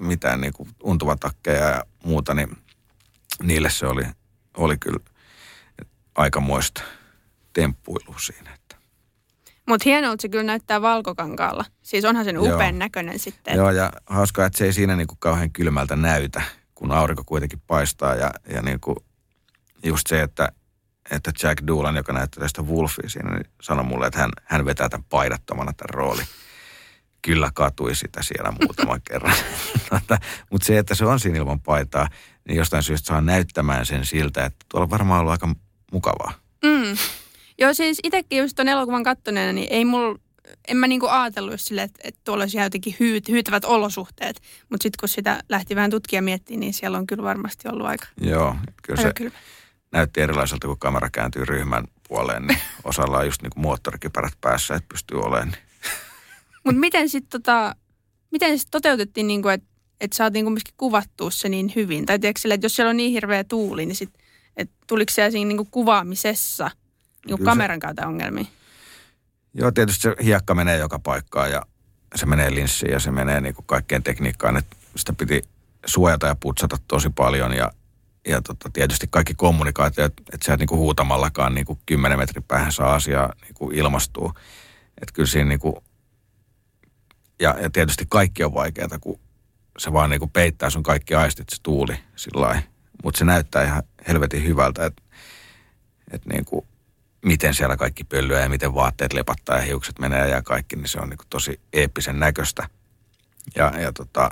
mitään 0.00 0.40
niin 0.40 0.52
kuin 0.52 0.68
untuvatakkeja 0.82 1.64
ja 1.64 1.84
muuta, 2.04 2.34
niin 2.34 2.63
niille 3.42 3.70
se 3.70 3.86
oli, 3.86 4.04
oli 4.56 4.78
kyllä 4.78 4.98
aikamoista 6.14 6.82
temppuilua 7.52 8.18
siinä. 8.18 8.54
Että. 8.54 8.76
Mutta 9.68 9.84
hienolta 9.84 10.22
se 10.22 10.28
kyllä 10.28 10.44
näyttää 10.44 10.82
valkokankaalla. 10.82 11.64
Siis 11.82 12.04
onhan 12.04 12.24
sen 12.24 12.38
upean 12.38 12.60
Joo. 12.60 12.78
näköinen 12.78 13.18
sitten. 13.18 13.56
Joo, 13.56 13.70
ja 13.70 13.92
hauskaa, 14.06 14.46
että 14.46 14.58
se 14.58 14.64
ei 14.64 14.72
siinä 14.72 14.96
niinku 14.96 15.16
kauhean 15.18 15.50
kylmältä 15.50 15.96
näytä, 15.96 16.42
kun 16.74 16.92
aurinko 16.92 17.22
kuitenkin 17.26 17.62
paistaa. 17.66 18.14
Ja, 18.14 18.30
ja 18.54 18.62
niinku 18.62 19.04
just 19.84 20.06
se, 20.06 20.22
että, 20.22 20.48
että 21.10 21.32
Jack 21.42 21.66
Doolan, 21.66 21.96
joka 21.96 22.12
näyttää 22.12 22.40
tästä 22.40 22.62
Wolfia 22.62 23.08
siinä, 23.08 23.30
niin 23.30 23.50
sanoi 23.62 23.84
mulle, 23.84 24.06
että 24.06 24.18
hän, 24.18 24.30
hän 24.44 24.64
vetää 24.64 24.88
tämän 24.88 25.06
paidattomana 25.08 25.72
tämän 25.72 25.94
roolin 25.94 26.26
kyllä 27.24 27.50
katui 27.54 27.94
sitä 27.94 28.22
siellä 28.22 28.52
muutaman 28.60 29.00
kerran. 29.10 29.36
Mutta 30.50 30.66
se, 30.66 30.78
että 30.78 30.94
se 30.94 31.04
on 31.04 31.20
siinä 31.20 31.38
ilman 31.38 31.60
paitaa, 31.60 32.08
niin 32.48 32.56
jostain 32.56 32.82
syystä 32.82 33.06
saa 33.06 33.20
näyttämään 33.20 33.86
sen 33.86 34.06
siltä, 34.06 34.44
että 34.44 34.66
tuolla 34.68 34.90
varmaan 34.90 35.20
ollut 35.20 35.32
aika 35.32 35.48
mukavaa. 35.92 36.32
Mm. 36.64 36.96
Joo, 37.58 37.74
siis 37.74 37.98
itsekin 38.02 38.38
just 38.38 38.56
tuon 38.56 38.68
elokuvan 38.68 39.02
kattoneena, 39.02 39.52
niin 39.52 39.66
ei 39.70 39.84
mulla, 39.84 40.18
en 40.68 40.76
mä 40.76 40.86
niinku 40.86 41.06
ajatellut 41.06 41.60
sille, 41.60 41.82
että, 41.82 42.00
että 42.04 42.20
tuolla 42.24 42.44
olisi 42.44 42.58
jotenkin 42.58 42.96
hyyt, 43.00 43.28
hyytävät 43.28 43.64
olosuhteet. 43.64 44.40
Mutta 44.70 44.82
sitten 44.82 45.00
kun 45.00 45.08
sitä 45.08 45.42
lähti 45.48 45.76
vähän 45.76 45.90
tutkia 45.90 46.22
miettiä, 46.22 46.56
niin 46.56 46.74
siellä 46.74 46.98
on 46.98 47.06
kyllä 47.06 47.22
varmasti 47.22 47.68
ollut 47.68 47.86
aika 47.86 48.06
Joo, 48.20 48.56
kyllä 48.82 48.98
aika 48.98 49.08
se 49.08 49.14
kylmä. 49.14 49.36
näytti 49.92 50.20
erilaiselta, 50.20 50.66
kun 50.66 50.78
kamera 50.78 51.10
kääntyy 51.10 51.44
ryhmän 51.44 51.84
puoleen, 52.08 52.46
niin 52.46 52.58
osalla 52.84 53.18
on 53.18 53.26
just 53.26 53.42
niinku 53.42 53.60
moottorikypärät 53.60 54.34
päässä, 54.40 54.74
että 54.74 54.88
pystyy 54.88 55.20
olemaan. 55.20 55.48
Niin 55.48 55.58
mutta 56.64 56.80
miten 56.80 57.08
sitten 57.08 57.42
tota, 57.42 57.76
miten 58.30 58.58
sit 58.58 58.68
toteutettiin, 58.70 59.26
niinku, 59.26 59.48
että 59.48 59.66
et 60.04 60.12
saatiin 60.12 60.44
kumminkin 60.44 60.74
kuvattua 60.76 61.30
se 61.30 61.48
niin 61.48 61.72
hyvin? 61.76 62.06
Tai 62.06 62.18
tiedätkö 62.18 62.54
että 62.54 62.64
jos 62.64 62.76
siellä 62.76 62.90
on 62.90 62.96
niin 62.96 63.12
hirveä 63.12 63.44
tuuli, 63.44 63.86
niin 63.86 63.96
sit, 63.96 64.10
et 64.56 64.70
tuliko 64.86 65.12
siellä 65.12 65.30
siinä 65.30 65.48
niinku 65.48 65.68
kuvaamisessa 65.70 66.70
niinku 67.26 67.44
kameran 67.44 67.80
kautta 67.80 68.06
ongelmia? 68.06 68.44
Joo, 69.54 69.72
tietysti 69.72 70.02
se 70.02 70.14
hiekka 70.24 70.54
menee 70.54 70.78
joka 70.78 70.98
paikkaan 70.98 71.50
ja 71.50 71.62
se 72.14 72.26
menee 72.26 72.54
linssiin 72.54 72.92
ja 72.92 73.00
se 73.00 73.10
menee 73.10 73.40
niinku 73.40 73.62
kaikkeen 73.62 74.02
tekniikkaan. 74.02 74.56
Että 74.56 74.76
sitä 74.96 75.12
piti 75.12 75.42
suojata 75.86 76.26
ja 76.26 76.34
putsata 76.34 76.76
tosi 76.88 77.10
paljon 77.10 77.52
ja, 77.52 77.72
ja 78.28 78.42
tota, 78.42 78.70
tietysti 78.72 79.06
kaikki 79.10 79.34
kommunikaatio, 79.34 80.04
että 80.04 80.22
et 80.32 80.42
sä 80.42 80.52
et 80.52 80.60
niinku 80.60 80.76
huutamallakaan 80.76 81.54
niinku 81.54 81.78
10 81.86 82.18
metrin 82.18 82.42
päähän 82.42 82.72
saa 82.72 82.94
asiaa 82.94 83.32
niinku 83.42 83.70
ilmastua. 83.70 84.34
Että 85.02 85.12
kyllä 85.12 85.26
siinä 85.26 85.48
niinku 85.48 85.84
ja, 87.40 87.56
ja 87.60 87.70
tietysti 87.70 88.04
kaikki 88.08 88.44
on 88.44 88.54
vaikeaa, 88.54 88.98
kun 89.00 89.20
se 89.78 89.92
vaan 89.92 90.10
niin 90.10 90.20
kuin 90.20 90.30
peittää 90.30 90.70
sun 90.70 90.82
kaikki 90.82 91.14
aistit, 91.14 91.48
se 91.48 91.56
tuuli 91.62 91.98
sillä 92.16 92.62
Mutta 93.04 93.18
se 93.18 93.24
näyttää 93.24 93.64
ihan 93.64 93.82
helvetin 94.08 94.44
hyvältä, 94.44 94.86
että 94.86 95.02
et 96.10 96.26
niin 96.26 96.44
kuin, 96.44 96.66
miten 97.24 97.54
siellä 97.54 97.76
kaikki 97.76 98.04
pöllyä 98.04 98.40
ja 98.40 98.48
miten 98.48 98.74
vaatteet 98.74 99.12
lepattaa 99.12 99.56
ja 99.56 99.62
hiukset 99.62 99.98
menee 99.98 100.28
ja 100.28 100.42
kaikki, 100.42 100.76
niin 100.76 100.88
se 100.88 101.00
on 101.00 101.08
niin 101.08 101.18
kuin 101.18 101.28
tosi 101.30 101.60
eeppisen 101.72 102.20
näköistä. 102.20 102.68
Ja, 103.56 103.72
ja 103.80 103.92
tota, 103.92 104.30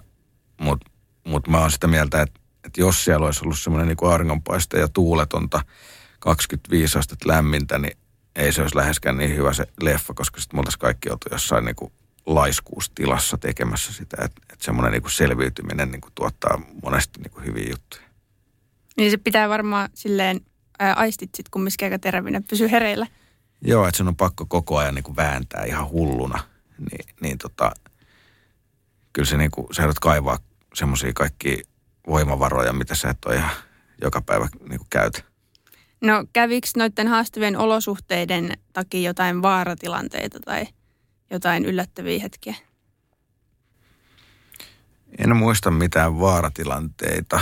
Mutta 0.60 0.90
mut 1.24 1.48
mä 1.48 1.58
oon 1.58 1.70
sitä 1.70 1.86
mieltä, 1.86 2.22
että, 2.22 2.40
että 2.64 2.80
jos 2.80 3.04
siellä 3.04 3.26
olisi 3.26 3.40
ollut 3.44 3.58
semmoinen 3.58 3.88
niin 3.88 4.10
auringonpaiste 4.10 4.78
ja 4.78 4.88
tuuletonta 4.88 5.60
25 6.18 6.98
astetta 6.98 7.28
lämmintä, 7.28 7.78
niin 7.78 7.98
ei 8.36 8.52
se 8.52 8.62
olisi 8.62 8.76
läheskään 8.76 9.16
niin 9.16 9.36
hyvä 9.36 9.52
se 9.52 9.66
leffa, 9.80 10.14
koska 10.14 10.40
sitten 10.40 10.56
me 10.56 10.60
oltaisiin 10.60 10.80
kaikki 10.80 11.10
oltu 11.10 11.26
jossain 11.30 11.64
niin 11.64 11.76
kuin 11.76 11.92
laiskuustilassa 12.26 13.38
tekemässä 13.38 13.92
sitä, 13.92 14.16
että 14.24 14.40
semmoinen 14.62 14.92
niin 14.92 15.02
kuin 15.02 15.12
selviytyminen 15.12 15.90
niin 15.90 16.00
kuin 16.00 16.12
tuottaa 16.14 16.62
monesti 16.82 17.20
niin 17.20 17.30
kuin 17.30 17.46
hyviä 17.46 17.70
juttuja. 17.70 18.02
Niin 18.96 19.10
se 19.10 19.16
pitää 19.16 19.48
varmaan 19.48 19.88
silleen 19.94 20.40
ää, 20.78 20.94
aistit 20.94 21.34
sitten 21.34 21.50
kumminkin 21.50 21.86
aika 21.86 21.98
terävinä, 21.98 22.42
pysyy 22.50 22.70
hereillä. 22.70 23.06
Joo, 23.62 23.86
että 23.86 23.98
sen 23.98 24.08
on 24.08 24.16
pakko 24.16 24.46
koko 24.46 24.78
ajan 24.78 24.94
niin 24.94 25.02
kuin 25.02 25.16
vääntää 25.16 25.64
ihan 25.64 25.88
hulluna. 25.88 26.42
Niin, 26.78 27.14
niin 27.20 27.38
tota, 27.38 27.72
kyllä 29.12 29.26
se 29.26 29.36
niin 29.36 29.50
kuin, 29.50 29.66
sä 29.74 29.92
kaivaa 30.00 30.38
semmoisia 30.74 31.12
kaikki 31.14 31.62
voimavaroja, 32.06 32.72
mitä 32.72 32.94
sä 32.94 33.10
et 33.10 33.24
ole 33.26 33.36
ihan 33.36 33.50
joka 34.02 34.20
päivä 34.20 34.48
niin 34.68 34.78
kuin 34.78 34.90
käytä. 34.90 35.22
No 36.00 36.24
kävikö 36.32 36.68
noiden 36.76 37.08
haastavien 37.08 37.58
olosuhteiden 37.58 38.52
takia 38.72 39.00
jotain 39.00 39.42
vaaratilanteita 39.42 40.40
tai– 40.40 40.66
jotain 41.32 41.64
yllättäviä 41.64 42.20
hetkiä? 42.22 42.54
En 45.18 45.36
muista 45.36 45.70
mitään 45.70 46.20
vaaratilanteita 46.20 47.40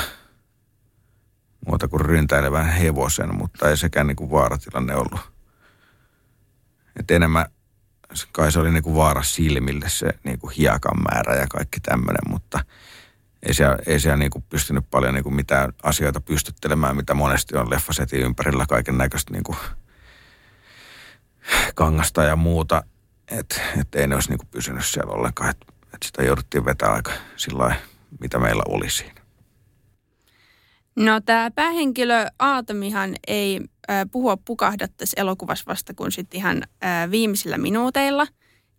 muuta 1.66 1.88
kuin 1.88 2.00
ryntäilevän 2.00 2.68
hevosen, 2.68 3.36
mutta 3.36 3.70
ei 3.70 3.76
sekään 3.76 4.06
niin 4.06 4.16
kuin 4.16 4.30
vaaratilanne 4.30 4.94
ollut. 4.94 5.20
Et 7.00 7.10
enemmän 7.10 7.46
kai 8.32 8.52
se 8.52 8.60
oli 8.60 8.70
niin 8.70 8.82
kuin 8.82 8.96
vaara 8.96 9.22
silmille 9.22 9.88
se 9.88 10.12
niin 10.24 10.38
kuin 10.38 10.52
hiekan 10.52 11.02
määrä 11.02 11.34
ja 11.34 11.46
kaikki 11.46 11.80
tämmöinen, 11.80 12.30
mutta 12.30 12.64
ei 13.42 13.54
siellä, 13.54 13.78
ei 13.86 14.00
siellä 14.00 14.16
niin 14.16 14.30
kuin 14.30 14.44
pystynyt 14.48 14.84
paljon 14.90 15.14
niin 15.14 15.24
kuin 15.24 15.34
mitään 15.34 15.72
asioita 15.82 16.20
pystyttelemään, 16.20 16.96
mitä 16.96 17.14
monesti 17.14 17.56
on 17.56 17.70
leffasetin 17.70 18.20
ympärillä 18.20 18.66
kaiken 18.68 18.98
näköistä 18.98 19.32
niin 19.32 19.44
kuin 19.44 19.58
kangasta 21.74 22.22
ja 22.22 22.36
muuta 22.36 22.82
että 23.30 23.60
et 23.80 23.94
ei 23.94 24.06
ne 24.06 24.14
olisi 24.14 24.28
niinku 24.28 24.46
pysynyt 24.50 24.86
siellä 24.86 25.12
ollenkaan. 25.12 25.54
Että 25.94 25.96
et 25.96 26.02
sitä 26.02 26.22
jouduttiin 26.22 26.64
vetää 26.64 26.92
aika 26.92 27.12
sillä 27.36 27.76
mitä 28.20 28.38
meillä 28.38 28.62
oli 28.68 28.90
siinä. 28.90 29.20
No 30.96 31.20
tämä 31.20 31.50
päähenkilö 31.50 32.26
Aatomihan 32.38 33.14
ei 33.26 33.60
äh, 33.90 34.06
puhua 34.10 34.36
pukahda 34.36 34.88
tässä 34.88 35.20
elokuvassa 35.20 35.64
vasta 35.66 35.94
kuin 35.94 36.12
sitten 36.12 36.38
ihan 36.38 36.62
äh, 36.84 37.10
viimeisillä 37.10 37.58
minuuteilla. 37.58 38.26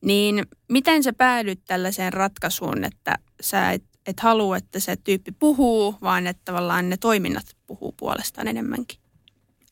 Niin 0.01 0.46
miten 0.70 1.03
sä 1.03 1.13
päädyt 1.13 1.62
tällaiseen 1.65 2.13
ratkaisuun, 2.13 2.84
että 2.84 3.15
sä 3.41 3.72
et, 3.72 3.84
et 4.06 4.20
halua, 4.20 4.58
että 4.58 4.80
se 4.80 4.96
tyyppi 4.96 5.32
puhuu, 5.32 5.96
vaan 6.01 6.27
että 6.27 6.41
tavallaan 6.46 6.89
ne 6.89 6.98
toiminnat 6.98 7.58
puhuu 7.68 7.91
puolestaan 7.91 8.48
enemmänkin? 8.48 9.00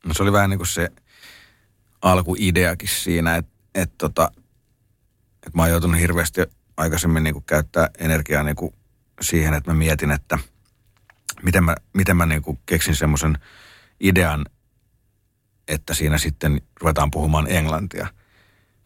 No 0.06 0.14
se 0.14 0.24
oli 0.24 0.32
vähän 0.32 0.50
niin 0.50 0.60
kuin 0.60 0.68
se 0.68 0.90
alkuideakin 2.02 2.90
siinä, 2.90 3.36
että, 3.36 3.52
että 3.76 3.96
tota, 3.98 4.32
että 5.34 5.52
mä 5.54 5.62
oon 5.62 5.72
joutunut 5.72 6.02
hirveästi 6.02 6.42
aikaisemmin 6.80 7.24
niin 7.24 7.34
kuin 7.34 7.46
käyttää 7.46 7.90
energiaa 7.98 8.44
niin 8.44 8.56
kuin 8.56 8.74
siihen, 9.22 9.54
että 9.54 9.72
mä 9.72 9.78
mietin, 9.78 10.12
että 10.12 10.40
miten 11.44 11.64
mä, 11.64 11.76
miten 11.94 12.18
mä 12.18 12.26
niin 12.26 12.42
kuin 12.42 12.60
keksin 12.66 12.96
semmoisen 12.96 13.38
idean, 14.00 14.46
että 15.68 15.94
siinä 15.94 16.18
sitten 16.18 16.62
ruvetaan 16.82 17.12
puhumaan 17.12 17.52
englantia, 17.52 18.08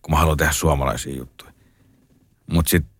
kun 0.02 0.12
mä 0.12 0.18
haluan 0.18 0.38
tehdä 0.38 0.52
suomalaisia 0.52 1.16
juttuja. 1.16 1.54
Mutta 2.52 2.70
sitten 2.70 2.94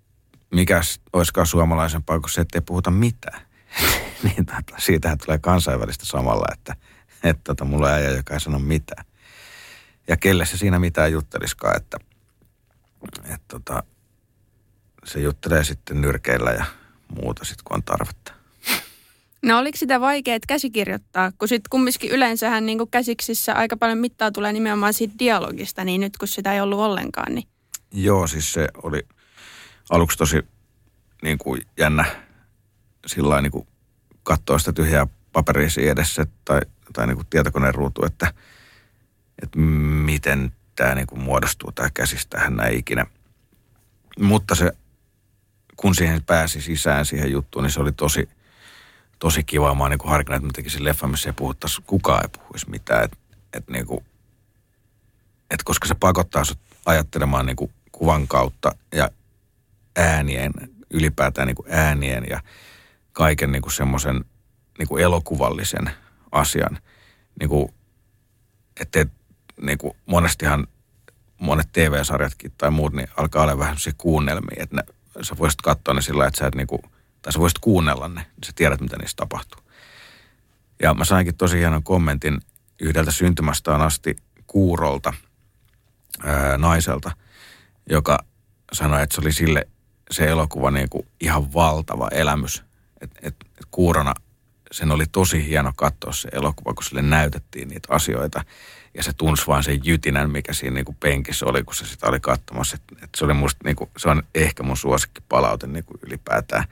mikäs 0.54 1.00
olisikaan 1.14 1.48
suomalaisempaa 1.48 2.20
kuin 2.20 2.30
se, 2.30 2.42
että 2.42 2.58
ei 2.58 2.62
puhuta 2.62 2.92
mitään. 2.92 3.42
niin 4.24 4.46
tota, 4.46 4.76
siitähän 4.78 5.18
tulee 5.18 5.40
kansainvälistä 5.40 6.06
samalla, 6.06 6.46
että, 6.54 6.76
että 7.24 7.42
tota, 7.44 7.66
mulla 7.66 7.98
ei 7.98 8.06
äijä, 8.06 8.18
joka 8.18 8.34
ei 8.34 8.40
sano 8.40 8.60
mitään. 8.60 9.06
Ja 10.08 10.18
kelle 10.18 10.46
se 10.46 10.58
siinä 10.58 10.80
mitään 10.80 11.12
jutteliskaan, 11.12 11.78
että, 11.78 11.98
että 13.24 13.46
tota, 13.48 13.84
se 15.04 15.20
juttelee 15.20 15.64
sitten 15.64 16.02
nyrkeillä 16.02 16.52
ja 16.52 16.66
muuta 17.22 17.46
sitten, 17.46 17.64
kun 17.64 17.78
on 17.78 17.84
tarvetta. 17.84 18.34
No 19.46 19.60
oliko 19.60 19.78
sitä 19.78 20.02
vaikea 20.02 20.38
käsikirjoittaa, 20.48 21.32
kun 21.32 21.48
sitten 21.48 21.70
kumminkin 21.70 22.12
yleensähän 22.12 22.66
niin 22.66 22.90
käsiksissä 22.92 23.54
aika 23.54 23.78
paljon 23.78 23.98
mittaa 23.98 24.32
tulee 24.32 24.54
nimenomaan 24.54 24.94
siitä 24.94 25.14
dialogista, 25.20 25.84
niin 25.84 26.02
nyt 26.02 26.18
kun 26.18 26.28
sitä 26.28 26.54
ei 26.54 26.62
ollut 26.62 26.80
ollenkaan, 26.80 27.36
niin... 27.36 27.48
Joo, 27.92 28.28
siis 28.28 28.54
se 28.54 28.68
oli 28.84 29.08
aluksi 29.90 30.18
tosi 30.18 30.44
niin 31.24 31.38
kuin 31.38 31.62
jännä 31.80 32.06
sillä 33.06 33.42
niin 33.42 33.52
kuin 33.52 33.68
katsoa 34.24 34.60
sitä 34.60 34.74
tyhjää 34.74 35.08
paperia 35.34 35.68
edessä 35.92 36.28
tai, 36.46 36.62
tai 36.94 37.08
niin 37.08 37.16
kuin 37.16 37.28
tietokoneen 37.30 37.76
ruutu, 37.76 38.06
että, 38.06 38.34
että 39.42 39.60
miten 39.60 40.52
tämä 40.76 40.96
niin 40.96 41.08
kuin 41.08 41.22
muodostuu 41.22 41.72
tämä 41.72 41.90
käsistähän 41.94 42.56
näin 42.56 42.78
ikinä. 42.78 43.06
Mutta 44.20 44.56
se, 44.56 44.72
kun 45.78 45.96
siihen 45.96 46.24
pääsi 46.24 46.62
sisään 46.62 47.06
siihen 47.06 47.32
juttuun, 47.32 47.64
niin 47.64 47.72
se 47.72 47.82
oli 47.82 47.92
tosi, 47.92 48.30
tosi 49.20 49.44
kiva. 49.44 49.76
Mä 49.76 49.84
oon 49.84 49.92
niin 49.92 50.00
harkinnut, 50.04 50.36
että 50.36 50.48
mä 50.48 50.54
tekisin 50.56 50.84
leffa, 50.84 51.08
missä 51.08 51.30
ei 51.30 51.34
puhuttaisi, 51.34 51.82
kukaan 51.88 52.24
ei 52.24 52.40
puhuisi 52.40 52.70
mitään. 52.70 53.04
Et, 53.04 53.18
et 53.54 53.68
niin 53.70 53.88
kuin, 53.88 54.06
et 55.52 55.64
koska 55.64 55.88
se 55.88 55.96
pakottaa 55.96 56.44
sut 56.44 56.60
ajattelemaan 56.86 57.46
niin 57.46 57.56
kuin 57.56 57.72
kuvan 57.92 58.28
kautta 58.28 58.76
ja 58.96 59.10
äänien, 59.96 60.52
ylipäätään 60.90 61.48
niin 61.48 61.56
kuin 61.56 61.68
äänien 61.70 62.24
ja 62.30 62.42
kaiken 63.12 63.52
niin 63.52 63.62
kuin 63.62 63.74
semmoisen 63.74 64.26
niin 64.80 64.88
kuin 64.88 65.04
elokuvallisen 65.04 65.90
asian. 66.32 66.80
Niin 67.40 67.50
kuin, 67.50 67.74
että 68.80 69.06
niin 69.62 69.78
kuin 69.78 69.98
monestihan 70.06 70.68
monet 71.40 71.70
TV-sarjatkin 71.74 72.52
tai 72.58 72.72
muut, 72.72 72.94
niin 72.94 73.08
alkaa 73.18 73.44
olla 73.44 73.58
vähän 73.58 73.78
se 73.78 73.92
kuunnelmia, 73.98 74.64
että 74.64 74.76
ne, 74.76 74.84
sä 75.22 75.38
voisit 75.38 75.62
katsoa 75.62 75.94
ne 75.94 76.02
sillä 76.02 76.28
että 76.28 76.40
sä 76.40 76.48
et 76.48 76.56
niin 76.56 76.68
kuin, 76.68 76.82
tai 77.22 77.34
sä 77.34 77.40
voisit 77.40 77.60
kuunnella 77.60 78.08
ne, 78.08 78.22
niin 78.22 78.44
sä 78.46 78.52
tiedät, 78.56 78.82
mitä 78.82 78.98
niistä 78.98 79.18
tapahtuu. 79.18 79.62
Ja 80.82 80.94
mä 80.94 81.06
sainkin 81.06 81.36
tosi 81.36 81.58
hienon 81.58 81.84
kommentin 81.84 82.42
yhdeltä 82.80 83.12
syntymästään 83.12 83.82
asti 83.82 84.16
kuurolta, 84.48 85.14
ää, 86.24 86.58
naiselta, 86.58 87.12
joka 87.90 88.20
sanoi, 88.74 89.04
että 89.04 89.16
se 89.16 89.22
oli 89.22 89.32
sille 89.32 89.68
se 90.12 90.26
elokuva 90.26 90.72
niin 90.72 90.90
kuin 90.90 91.08
ihan 91.22 91.54
valtava 91.54 92.08
elämys. 92.12 92.64
Että 93.02 93.20
et, 93.24 93.36
et 93.44 93.68
kuurona 93.72 94.14
sen 94.74 94.92
oli 94.92 95.06
tosi 95.12 95.48
hieno 95.48 95.72
katsoa 95.76 96.12
se 96.12 96.30
elokuva, 96.32 96.74
kun 96.74 96.84
sille 96.84 97.02
näytettiin 97.02 97.68
niitä 97.68 97.88
asioita. 97.92 98.44
Ja 98.94 99.04
se 99.04 99.14
tunsi 99.14 99.48
vaan 99.48 99.64
sen 99.64 99.80
jytinän, 99.84 100.32
mikä 100.32 100.54
siinä 100.54 100.74
niin 100.74 100.86
kuin 100.86 100.98
penkissä 101.00 101.46
oli, 101.46 101.64
kun 101.64 101.76
se 101.76 101.86
sitä 101.86 102.08
oli 102.08 102.20
katsomassa. 102.20 102.76
Et, 102.76 103.04
et 103.04 103.10
se 103.18 103.26
oli 103.26 103.34
musta, 103.34 103.60
niin 103.64 103.76
kuin, 103.76 103.90
se 103.98 104.10
on 104.10 104.24
ehkä 104.36 104.64
mun 104.64 104.78
suosikkipalaute 104.78 105.68
niin 105.68 105.86
kuin 105.86 106.00
ylipäätään. 106.08 106.64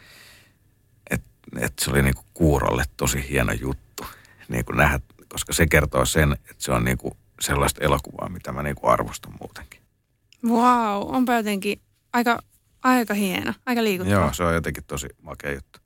Että 1.10 1.28
et 1.60 1.74
se 1.80 1.92
oli 1.92 2.02
niin 2.02 2.16
kuin 2.16 2.26
kuurolle 2.34 2.84
tosi 2.98 3.30
hieno 3.30 3.54
juttu 3.54 4.06
niin 4.48 4.66
kuin 4.66 4.78
nähdä, 4.78 5.00
koska 5.28 5.54
se 5.54 5.68
kertoo 5.68 6.06
sen, 6.06 6.32
että 6.34 6.56
se 6.64 6.72
on 6.72 6.86
niin 6.86 6.98
kuin 6.98 7.14
sellaista 7.42 7.84
elokuvaa, 7.84 8.30
mitä 8.30 8.52
mä 8.52 8.64
niin 8.64 8.76
kuin 8.76 8.94
arvostan 8.94 9.34
muutenkin. 9.40 9.82
Wow, 10.46 11.16
onpa 11.16 11.34
jotenkin 11.34 11.82
aika 12.14 12.40
Aika 12.84 13.14
hieno, 13.14 13.54
aika 13.66 13.84
liikuttava. 13.84 14.22
Joo, 14.22 14.34
se 14.34 14.44
on 14.44 14.54
jotenkin 14.54 14.84
tosi 14.84 15.08
makea 15.22 15.52
juttu. 15.52 15.80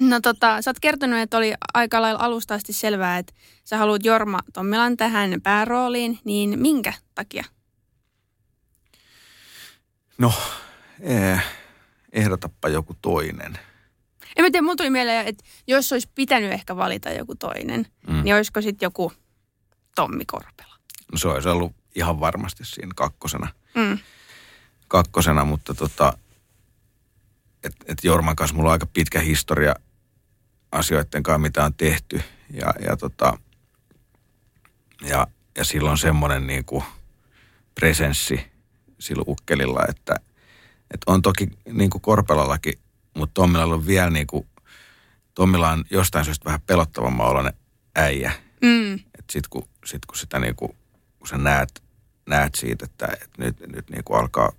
No 0.00 0.20
tota, 0.20 0.62
sä 0.62 0.70
oot 0.70 0.80
kertonut, 0.80 1.18
että 1.18 1.36
oli 1.36 1.54
aika 1.74 2.02
lailla 2.02 2.20
alusta 2.20 2.54
asti 2.54 2.72
selvää, 2.72 3.18
että 3.18 3.32
sä 3.64 3.78
haluat 3.78 4.04
Jorma 4.04 4.38
Tommilan 4.52 4.96
tähän 4.96 5.40
päärooliin, 5.42 6.18
niin 6.24 6.58
minkä 6.58 6.92
takia? 7.14 7.44
No, 10.18 10.32
eh, 11.00 11.42
ehdotappa 12.12 12.68
joku 12.68 12.96
toinen. 13.02 13.58
En 14.36 14.44
mä 14.44 14.50
tiedä, 14.50 14.62
mun 14.62 14.76
tuli 14.76 14.90
mieleen, 14.90 15.26
että 15.26 15.44
jos 15.66 15.92
olisi 15.92 16.08
pitänyt 16.14 16.52
ehkä 16.52 16.76
valita 16.76 17.10
joku 17.10 17.34
toinen, 17.34 17.86
mm. 18.08 18.22
niin 18.22 18.36
olisiko 18.36 18.62
sitten 18.62 18.86
joku 18.86 19.12
Tommi 19.94 20.24
Korpela? 20.24 20.74
No 21.12 21.18
se 21.18 21.28
olisi 21.28 21.48
ollut 21.48 21.72
ihan 21.94 22.20
varmasti 22.20 22.64
siinä 22.64 22.92
kakkosena. 22.96 23.48
Mm 23.74 23.98
kakkosena, 24.88 25.44
mutta 25.44 25.74
tota, 25.74 26.18
että 27.64 27.84
et 27.88 28.04
Jorman 28.04 28.36
kanssa 28.36 28.56
mulla 28.56 28.68
on 28.68 28.72
aika 28.72 28.86
pitkä 28.86 29.20
historia 29.20 29.74
asioiden 30.76 31.22
kanssa, 31.22 31.38
mitä 31.38 31.64
on 31.64 31.74
tehty. 31.74 32.22
Ja, 32.50 32.74
ja, 32.80 32.96
tota, 32.96 33.38
ja, 35.08 35.26
ja 35.56 35.64
silloin 35.64 35.98
semmoinen 35.98 36.46
niin 36.46 36.64
kuin 36.64 36.84
presenssi 37.74 38.46
sillä 38.98 39.24
ukkelilla, 39.26 39.80
että, 39.88 40.14
että 40.90 41.12
on 41.12 41.22
toki 41.22 41.48
niin 41.72 41.90
kuin 41.90 42.02
Korpelallakin, 42.02 42.78
mutta 43.14 43.34
Tommilla 43.34 43.64
on 43.64 43.86
vielä 43.86 44.10
niin 44.10 44.26
kuin, 44.26 44.46
Tommilla 45.34 45.70
on 45.70 45.84
jostain 45.90 46.24
syystä 46.24 46.44
vähän 46.44 46.60
pelottavamman 46.60 47.26
oloinen 47.26 47.52
äijä. 47.96 48.32
Mm. 48.62 48.94
Että 48.94 49.32
sit 49.32 49.48
kun, 49.48 49.68
sit 49.84 50.06
kun 50.06 50.16
sitä 50.16 50.38
niin 50.38 50.56
kuin, 50.56 50.76
kun 51.18 51.28
sä 51.28 51.36
näet, 51.36 51.82
näet 52.26 52.54
siitä, 52.54 52.84
että, 52.84 53.06
että 53.06 53.28
nyt, 53.38 53.60
nyt 53.60 53.90
niin 53.90 54.04
kuin 54.04 54.20
alkaa 54.20 54.52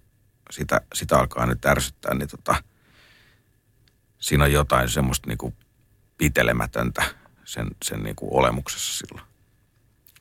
sitä, 0.51 0.81
sitä 0.93 1.19
alkaa 1.19 1.45
nyt 1.45 1.65
ärsyttää, 1.65 2.13
niin 2.13 2.29
tota, 2.29 2.63
siinä 4.19 4.43
on 4.43 4.51
jotain 4.51 4.89
semmoista 4.89 5.27
niin 5.27 5.37
kuin 5.37 5.55
pitelemätöntä 6.17 7.03
sen, 7.45 7.67
sen 7.85 8.03
niin 8.03 8.15
kuin 8.15 8.33
olemuksessa 8.33 8.97
silloin. 8.97 9.27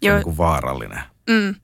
Se 0.02 0.10
on 0.10 0.16
niin 0.16 0.24
kuin 0.24 0.36
vaarallinen. 0.36 1.00
Mm. 1.30 1.54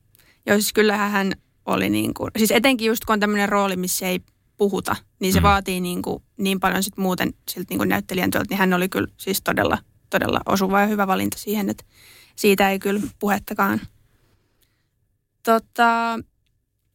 Joo, 0.46 0.56
siis 0.56 0.72
kyllähän 0.72 1.10
hän 1.10 1.32
oli 1.66 1.90
niin 1.90 2.14
kuin, 2.14 2.30
siis 2.38 2.50
etenkin 2.50 2.86
just 2.86 3.04
kun 3.04 3.12
on 3.12 3.20
tämmöinen 3.20 3.48
rooli, 3.48 3.76
missä 3.76 4.06
ei 4.06 4.20
puhuta, 4.56 4.96
niin 5.20 5.32
se 5.32 5.40
mm. 5.40 5.42
vaatii 5.42 5.80
niin, 5.80 6.02
kuin, 6.02 6.22
niin 6.36 6.60
paljon 6.60 6.82
sit 6.82 6.96
muuten 6.96 7.34
siltä 7.50 7.66
niin 7.70 7.78
kuin 7.78 7.88
näyttelijän 7.88 8.30
työltä, 8.30 8.46
niin 8.50 8.58
hän 8.58 8.72
oli 8.72 8.88
kyllä 8.88 9.08
siis 9.16 9.42
todella, 9.42 9.78
todella 10.10 10.40
osuva 10.46 10.80
ja 10.80 10.86
hyvä 10.86 11.06
valinta 11.06 11.38
siihen, 11.38 11.68
että 11.68 11.84
siitä 12.36 12.70
ei 12.70 12.78
kyllä 12.78 13.00
puhettakaan. 13.18 13.80
Tota, 15.42 16.18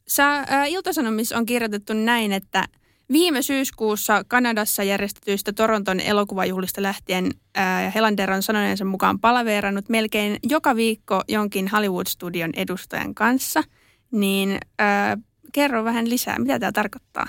Sä, 0.08 0.46
ää, 0.48 0.66
Iltasanomissa 0.66 1.38
on 1.38 1.46
kirjoitettu 1.46 1.94
näin, 1.94 2.32
että 2.32 2.66
viime 3.12 3.42
syyskuussa 3.42 4.24
Kanadassa 4.28 4.84
järjestetyistä 4.84 5.54
Toronton 5.54 6.00
elokuvajuhlista 6.00 6.82
lähtien 6.82 7.32
ää, 7.56 7.90
Helander 7.90 8.32
on 8.32 8.44
sanojensa 8.44 8.86
mukaan 8.86 9.20
palaveerannut 9.20 9.90
melkein 9.90 10.40
joka 10.44 10.76
viikko 10.76 11.24
jonkin 11.28 11.68
Hollywood-studion 11.68 12.52
edustajan 12.56 13.16
kanssa. 13.16 13.64
Niin 14.12 14.58
ää, 14.80 15.18
kerro 15.54 15.84
vähän 15.84 16.10
lisää, 16.10 16.40
mitä 16.40 16.60
tämä 16.60 16.72
tarkoittaa? 16.72 17.28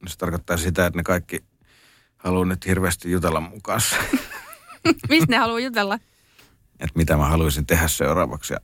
No 0.00 0.08
se 0.08 0.18
tarkoittaa 0.18 0.56
sitä, 0.56 0.86
että 0.86 0.98
ne 0.98 1.02
kaikki 1.02 1.44
haluaa 2.16 2.44
nyt 2.44 2.66
hirveästi 2.66 3.10
jutella 3.10 3.40
mun 3.40 3.62
kanssa. 3.62 3.96
Mistä 5.08 5.26
ne 5.30 5.36
haluaa 5.36 5.60
jutella? 5.60 5.98
että 6.82 6.98
mitä 6.98 7.16
mä 7.16 7.26
haluaisin 7.26 7.66
tehdä 7.66 7.88
seuraavaksi 7.88 8.52
ja 8.52 8.60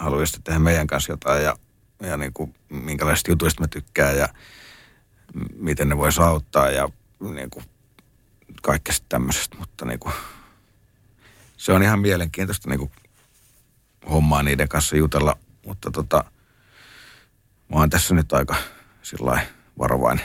haluaisin 0.00 0.42
tehdä 0.42 0.58
meidän 0.58 0.86
kanssa 0.86 1.12
jotain 1.12 1.44
ja 1.44 1.56
ja 2.02 2.16
niin 2.16 2.32
kuin, 2.32 2.54
minkälaisista 2.68 3.30
jutuista 3.30 3.62
mä 3.62 3.68
tykkään 3.68 4.16
ja 4.16 4.28
miten 5.54 5.88
ne 5.88 5.96
voisi 5.96 6.22
auttaa 6.22 6.70
ja 6.70 6.88
niin 7.20 7.50
kuin, 7.50 7.64
kaikkesta 8.62 9.06
tämmöisestä, 9.08 9.56
mutta 9.58 9.84
niin 9.84 9.98
kuin, 9.98 10.14
se 11.56 11.72
on 11.72 11.82
ihan 11.82 12.00
mielenkiintoista 12.00 12.68
niin 12.68 12.78
kuin, 12.78 12.90
hommaa 14.10 14.42
niiden 14.42 14.68
kanssa 14.68 14.96
jutella, 14.96 15.38
mutta 15.66 15.90
tota, 15.90 16.24
mä 17.68 17.76
oon 17.76 17.90
tässä 17.90 18.14
nyt 18.14 18.32
aika 18.32 18.54
sillä 19.02 19.46
varovainen. 19.78 20.24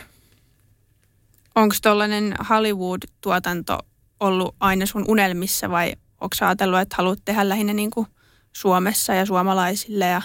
Onko 1.55 1.75
tollainen 1.81 2.35
Hollywood-tuotanto 2.49 3.79
ollut 4.19 4.55
aina 4.59 4.85
sun 4.85 5.05
unelmissa 5.07 5.69
vai 5.69 5.93
onko 6.21 6.35
ajatellut, 6.41 6.79
että 6.79 6.95
haluat 6.97 7.19
tehdä 7.25 7.49
lähinnä 7.49 7.73
niin 7.73 7.91
kuin 7.91 8.07
Suomessa 8.53 9.13
ja 9.13 9.25
suomalaisille 9.25 10.05
ja 10.05 10.21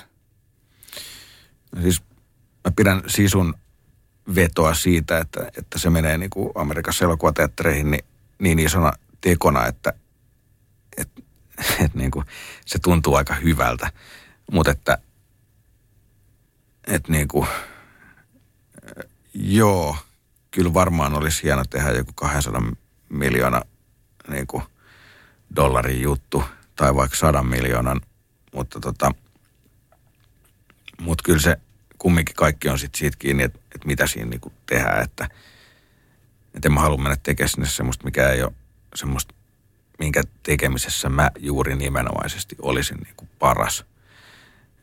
Siis 1.82 2.02
mä 2.64 2.70
pidän 2.76 3.02
sisun 3.06 3.54
vetoa 4.34 4.74
siitä, 4.74 5.18
että, 5.18 5.50
että 5.56 5.78
se 5.78 5.90
menee 5.90 6.18
niin 6.18 6.30
kuin 6.30 6.52
Amerikassa 6.54 7.04
elokuvateattereihin 7.04 7.90
niin, 7.90 8.04
niin 8.38 8.58
isona 8.58 8.92
tekona, 9.20 9.66
että, 9.66 9.92
että, 10.96 11.22
että 11.84 11.98
niin 11.98 12.10
kuin 12.10 12.24
se 12.66 12.78
tuntuu 12.78 13.14
aika 13.14 13.34
hyvältä. 13.34 13.92
Mutta 14.52 14.70
että, 14.70 14.98
että 16.86 17.12
niin 17.12 17.28
kuin, 17.28 17.48
Joo, 19.40 19.96
kyllä 20.50 20.74
varmaan 20.74 21.14
olisi 21.14 21.42
hieno 21.42 21.64
tehdä 21.70 21.90
joku 21.90 22.12
200 22.14 22.62
miljoona 23.08 23.62
niin 24.28 24.46
kuin, 24.46 24.62
dollarin 25.56 26.02
juttu 26.02 26.44
tai 26.76 26.94
vaikka 26.94 27.16
100 27.16 27.42
miljoonan, 27.42 28.00
mutta 28.54 28.80
tota, 28.80 29.14
mutta 31.00 31.22
kyllä 31.22 31.40
se 31.40 31.56
kumminkin 31.98 32.36
kaikki 32.36 32.68
on 32.68 32.78
sit 32.78 32.94
siitä 32.94 33.16
kiinni, 33.18 33.42
että, 33.42 33.58
että 33.74 33.86
mitä 33.86 34.06
siinä 34.06 34.30
niin 34.30 34.40
kuin 34.40 34.54
tehdään, 34.66 35.04
että, 35.04 35.28
että 36.54 36.68
en 36.68 36.72
mä 36.72 36.80
halua 36.80 36.98
mennä 36.98 37.16
tekemään 37.22 37.48
sinne 37.48 37.68
semmoista, 37.68 38.04
mikä 38.04 38.28
ei 38.28 38.42
ole 38.42 38.52
semmoista, 38.94 39.34
minkä 39.98 40.22
tekemisessä 40.42 41.08
mä 41.08 41.30
juuri 41.38 41.76
nimenomaisesti 41.76 42.56
olisin 42.62 42.96
niin 42.96 43.14
kuin 43.16 43.28
paras. 43.38 43.84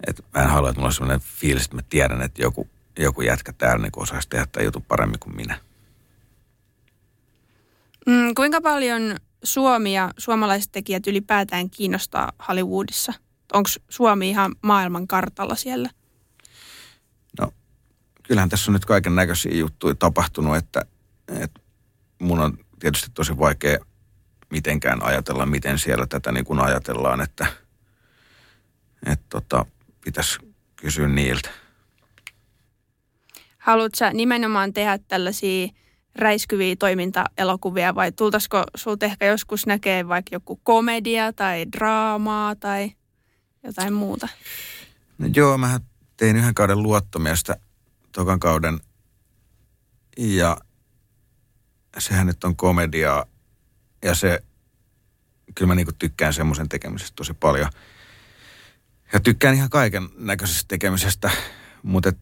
Et 0.08 0.25
mä 0.36 0.41
en 0.41 0.49
halua, 0.49 0.69
että 0.69 0.80
mulla 0.80 0.88
on 0.88 0.93
sellainen 0.93 1.28
fiilis, 1.39 1.63
että 1.63 1.75
mä 1.75 1.82
tiedän, 1.89 2.21
että 2.21 2.41
joku, 2.41 2.69
joku 2.99 3.21
jätkä 3.21 3.54
täällä 3.54 3.84
niin 3.84 3.91
osaisi 3.95 4.30
tehdä 4.30 4.45
tämän 4.51 4.65
jutun 4.65 4.84
paremmin 4.84 5.19
kuin 5.19 5.36
minä. 5.36 5.60
Mm, 8.08 8.36
kuinka 8.36 8.62
paljon 8.62 9.15
Suomi 9.43 9.95
ja 9.95 10.12
suomalaiset 10.17 10.71
tekijät 10.71 11.08
ylipäätään 11.08 11.69
kiinnostaa 11.69 12.32
Hollywoodissa? 12.47 13.13
Onko 13.54 13.69
Suomi 13.89 14.30
ihan 14.30 14.56
maailman 14.62 15.08
kartalla 15.08 15.56
siellä? 15.56 15.89
Kyllähän 18.27 18.49
tässä 18.49 18.71
on 18.71 18.73
nyt 18.73 18.85
kaiken 18.85 19.15
näköisiä 19.15 19.55
juttuja 19.55 19.95
tapahtunut, 19.95 20.55
että, 20.55 20.85
että 21.27 21.61
mun 22.19 22.39
on 22.39 22.57
tietysti 22.79 23.11
tosi 23.13 23.38
vaikea 23.38 23.77
mitenkään 24.49 25.03
ajatella, 25.03 25.45
miten 25.45 25.79
siellä 25.79 26.07
tätä 26.07 26.31
niin 26.31 26.45
kuin 26.45 26.59
ajatellaan, 26.59 27.21
että, 27.21 27.47
että 29.05 29.25
tota, 29.29 29.65
pitäisi 30.05 30.39
kysyä 30.75 31.07
niiltä. 31.07 31.49
Haluatko 33.57 34.09
nimenomaan 34.13 34.73
tehdä 34.73 34.97
tällaisia 34.97 35.67
räiskyviä 36.15 36.75
toimintaelokuvia 36.75 37.95
vai 37.95 38.11
tultaisiko 38.11 38.63
sulta 38.75 39.05
ehkä 39.05 39.25
joskus 39.25 39.65
näkee 39.65 40.07
vaikka 40.07 40.35
joku 40.35 40.59
komedia 40.63 41.33
tai 41.33 41.65
draamaa 41.71 42.55
tai 42.55 42.91
jotain 43.63 43.93
muuta? 43.93 44.27
No 45.17 45.27
joo, 45.35 45.57
mä 45.57 45.79
tein 46.17 46.35
yhden 46.35 46.55
kauden 46.55 46.83
luottomiestä 46.83 47.57
tokan 48.15 48.39
kauden 48.39 48.80
ja 50.17 50.58
sehän 51.97 52.28
nyt 52.28 52.43
on 52.43 52.56
komediaa 52.56 53.25
ja 54.04 54.15
se, 54.15 54.43
kyllä 55.56 55.67
mä 55.67 55.75
niinku 55.75 55.91
tykkään 55.99 56.34
semmoisen 56.34 56.69
tekemisestä 56.69 57.15
tosi 57.15 57.34
paljon. 57.34 57.69
Ja 59.13 59.19
tykkään 59.19 59.56
ihan 59.56 59.69
kaiken 59.69 60.10
näköisestä 60.17 60.65
tekemisestä, 60.67 61.32
mutta 61.84 62.10
et, 62.10 62.17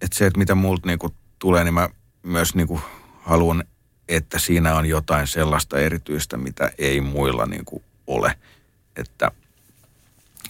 et 0.00 0.12
se, 0.12 0.26
että 0.26 0.38
mitä 0.38 0.54
multa 0.54 0.86
niinku 0.86 1.14
tulee, 1.38 1.64
niin 1.64 1.74
mä 1.74 1.88
myös 2.22 2.54
niinku 2.54 2.80
haluan, 3.22 3.64
että 4.08 4.38
siinä 4.38 4.74
on 4.74 4.86
jotain 4.86 5.26
sellaista 5.26 5.78
erityistä, 5.78 6.36
mitä 6.36 6.72
ei 6.78 7.00
muilla 7.00 7.46
niinku 7.46 7.82
ole. 8.06 8.38
Että 8.96 9.30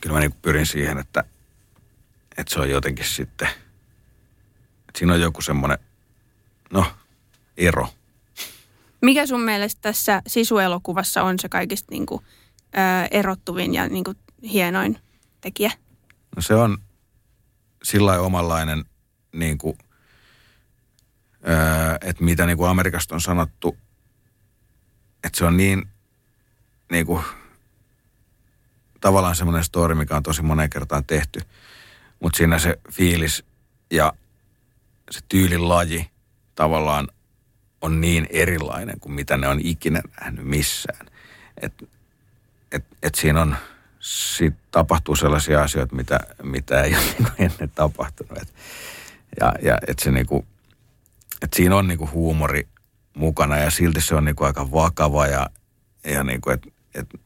kyllä 0.00 0.14
mä 0.14 0.20
niinku 0.20 0.38
pyrin 0.42 0.66
siihen, 0.66 0.98
että, 0.98 1.24
että 2.36 2.54
se 2.54 2.60
on 2.60 2.70
jotenkin 2.70 3.06
sitten, 3.06 3.48
että 4.88 4.98
siinä 4.98 5.12
on 5.12 5.20
joku 5.20 5.42
semmoinen, 5.42 5.78
no, 6.72 6.86
ero. 7.56 7.88
Mikä 9.02 9.26
sun 9.26 9.40
mielestä 9.40 9.78
tässä 9.82 10.22
sisuelokuvassa 10.26 11.22
on 11.22 11.38
se 11.38 11.48
kaikista 11.48 11.86
niin 11.90 12.06
kuin, 12.06 12.22
ö, 12.74 13.08
erottuvin 13.10 13.74
ja 13.74 13.88
niin 13.88 14.04
kuin, 14.04 14.16
hienoin 14.42 14.98
tekijä? 15.40 15.70
No 16.36 16.42
se 16.42 16.54
on 16.54 16.78
sillä 17.82 18.20
omanlainen, 18.20 18.84
niin 19.32 19.58
kuin, 19.58 19.78
öö, 21.48 21.98
että 22.00 22.24
mitä 22.24 22.46
niin 22.46 22.58
kuin 22.58 22.70
Amerikasta 22.70 23.14
on 23.14 23.20
sanottu, 23.20 23.76
että 25.24 25.38
se 25.38 25.44
on 25.44 25.56
niin, 25.56 25.88
niin 26.90 27.06
kuin, 27.06 27.22
tavallaan 29.00 29.36
semmoinen 29.36 29.64
story, 29.64 29.94
mikä 29.94 30.16
on 30.16 30.22
tosi 30.22 30.42
moneen 30.42 30.70
kertaan 30.70 31.04
tehty. 31.04 31.40
Mutta 32.20 32.36
siinä 32.36 32.58
se 32.58 32.78
fiilis 32.92 33.44
ja 33.90 34.12
se 35.10 35.20
tyylin 35.28 35.68
laji 35.68 36.10
tavallaan 36.54 37.08
on 37.80 38.00
niin 38.00 38.26
erilainen 38.30 39.00
kuin 39.00 39.12
mitä 39.12 39.36
ne 39.36 39.48
on 39.48 39.60
ikinä 39.60 40.02
nähnyt 40.20 40.46
missään. 40.46 41.06
Että 41.62 41.84
et, 42.72 42.84
et 43.02 43.14
siinä 43.14 43.42
on, 43.42 43.56
sit 44.00 44.54
tapahtuu 44.70 45.16
sellaisia 45.16 45.62
asioita, 45.62 45.96
mitä, 45.96 46.20
mitä 46.42 46.82
ei 46.82 46.94
ole 46.94 47.04
niin 47.18 47.32
ennen 47.38 47.70
tapahtunut. 47.74 48.38
Et, 48.42 48.54
ja 49.40 49.52
ja 49.62 49.78
et 49.86 49.98
se 49.98 50.10
niinku, 50.10 50.46
et 51.42 51.52
siinä 51.52 51.76
on 51.76 51.88
niinku 51.88 52.10
huumori 52.12 52.68
mukana 53.14 53.56
ja 53.56 53.70
silti 53.70 54.00
se 54.00 54.14
on 54.14 54.24
niinku 54.24 54.44
aika 54.44 54.72
vakava 54.72 55.26
ja, 55.26 55.50
ja 56.04 56.24
niinku, 56.24 56.50
et, 56.50 56.66
et, 56.94 57.20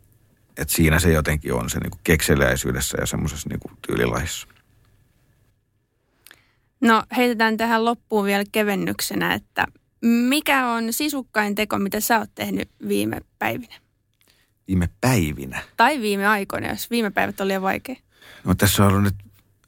et 0.57 0.71
siinä 0.71 0.99
se 0.99 1.13
jotenkin 1.13 1.55
on 1.55 1.71
se 1.71 1.81
niinku 1.81 1.99
kekseliäisyydessä 2.05 2.99
ja 3.01 3.07
semmoisessa 3.07 3.49
niinku 3.49 3.71
tyylilahissa. 3.87 4.49
No 6.83 7.03
heitetään 7.17 7.57
tähän 7.57 7.85
loppuun 7.85 8.25
vielä 8.25 8.45
kevennyksenä, 8.53 9.35
että 9.35 9.67
mikä 10.05 10.69
on 10.69 10.93
sisukkain 10.93 11.55
teko, 11.55 11.79
mitä 11.79 12.01
sä 12.01 12.19
oot 12.19 12.31
tehnyt 12.35 12.71
viime 12.89 13.21
päivinä? 13.39 13.75
Viime 14.69 14.89
päivinä. 15.01 15.63
Tai 15.77 16.01
viime 16.01 16.27
aikoina, 16.27 16.69
jos 16.69 16.91
viime 16.91 17.11
päivät 17.11 17.41
oli 17.41 17.49
liian 17.49 17.63
vaikea. 17.63 17.97
No 18.45 18.55
tässä 18.55 18.85
on 18.85 18.89
ollut 18.89 19.03
nyt 19.03 19.15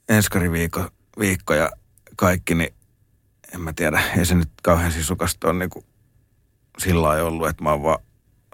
enskari 0.08 0.52
viikko, 0.52 0.88
viikko 1.18 1.54
ja 1.54 1.70
kaikki, 2.16 2.54
niin 2.54 2.74
en 3.54 3.60
mä 3.60 3.72
tiedä, 3.72 4.02
ei 4.18 4.26
se 4.26 4.34
nyt 4.34 4.50
kauhean 4.62 4.92
sisukasta 4.92 5.48
ole 5.48 5.58
niin 5.58 5.70
kuin 5.70 5.84
sillä 6.78 7.02
lailla 7.02 7.28
ollut, 7.28 7.48
että 7.48 7.64
mä 7.64 7.70
oon 7.70 7.82
vaan 7.82 7.98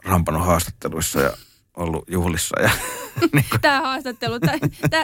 rampannut 0.04 0.46
haastatteluissa 0.46 1.20
ja 1.20 1.32
ollut 1.76 2.04
juhlissa. 2.08 2.60
Ja, 2.60 2.70
niin 3.34 3.44
kuin, 3.50 3.60
Tämä 3.60 3.80
haastattelu, 3.80 4.34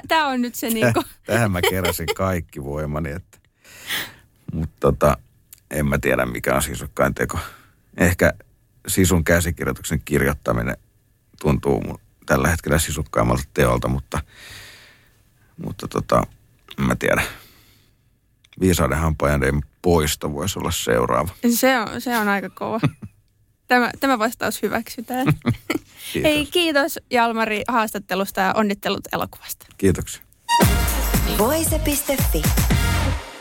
tämä 0.09 0.27
on 0.27 0.43
nyt 0.43 0.55
se 0.55 0.69
niin 0.69 0.93
kuin, 0.93 1.07
tähän 1.27 1.51
mä 1.51 1.61
keräsin 1.71 2.09
kaikki 2.17 2.65
voimani, 2.65 3.11
että, 3.11 3.39
mutta 4.57 4.77
tota, 4.81 5.17
en 5.71 5.87
mä 5.87 5.99
tiedä 5.99 6.27
mikä 6.27 6.55
on 6.55 6.63
sisukkain 6.63 7.15
teko. 7.15 7.39
Ehkä 7.97 8.33
sisun 8.87 9.25
käsikirjoituksen 9.25 10.03
kirjoittaminen 10.05 10.77
tuntuu 11.41 11.81
mun 11.81 11.99
tällä 12.27 12.49
hetkellä 12.49 12.79
sisukkaimmalta 12.79 13.43
teolta, 13.55 13.89
mutta, 13.89 14.21
mutta 15.57 15.89
tota, 15.89 16.23
en 16.79 16.85
mä 16.85 16.97
tiedä. 16.97 17.23
Viisauden 18.61 18.99
hampaiden 18.99 19.63
poisto 19.83 20.33
voisi 20.33 20.59
olla 20.59 20.71
seuraava. 20.71 21.29
se 21.55 21.79
on, 21.79 22.01
se 22.01 22.19
on 22.19 22.29
aika 22.29 22.51
kova. 22.51 22.81
Tämä, 23.69 23.91
tämä 24.01 24.19
vastaus 24.19 24.63
hyväksytään. 24.63 25.27
Kiitos. 26.13 26.33
Hei, 26.33 26.47
kiitos 26.47 26.99
Jalmari 27.11 27.63
haastattelusta 27.69 28.41
ja 28.41 28.53
onnittelut 28.57 29.01
elokuvasta. 29.13 29.67
Kiitoksia. 29.79 30.23
Voise.fi. 31.39 32.43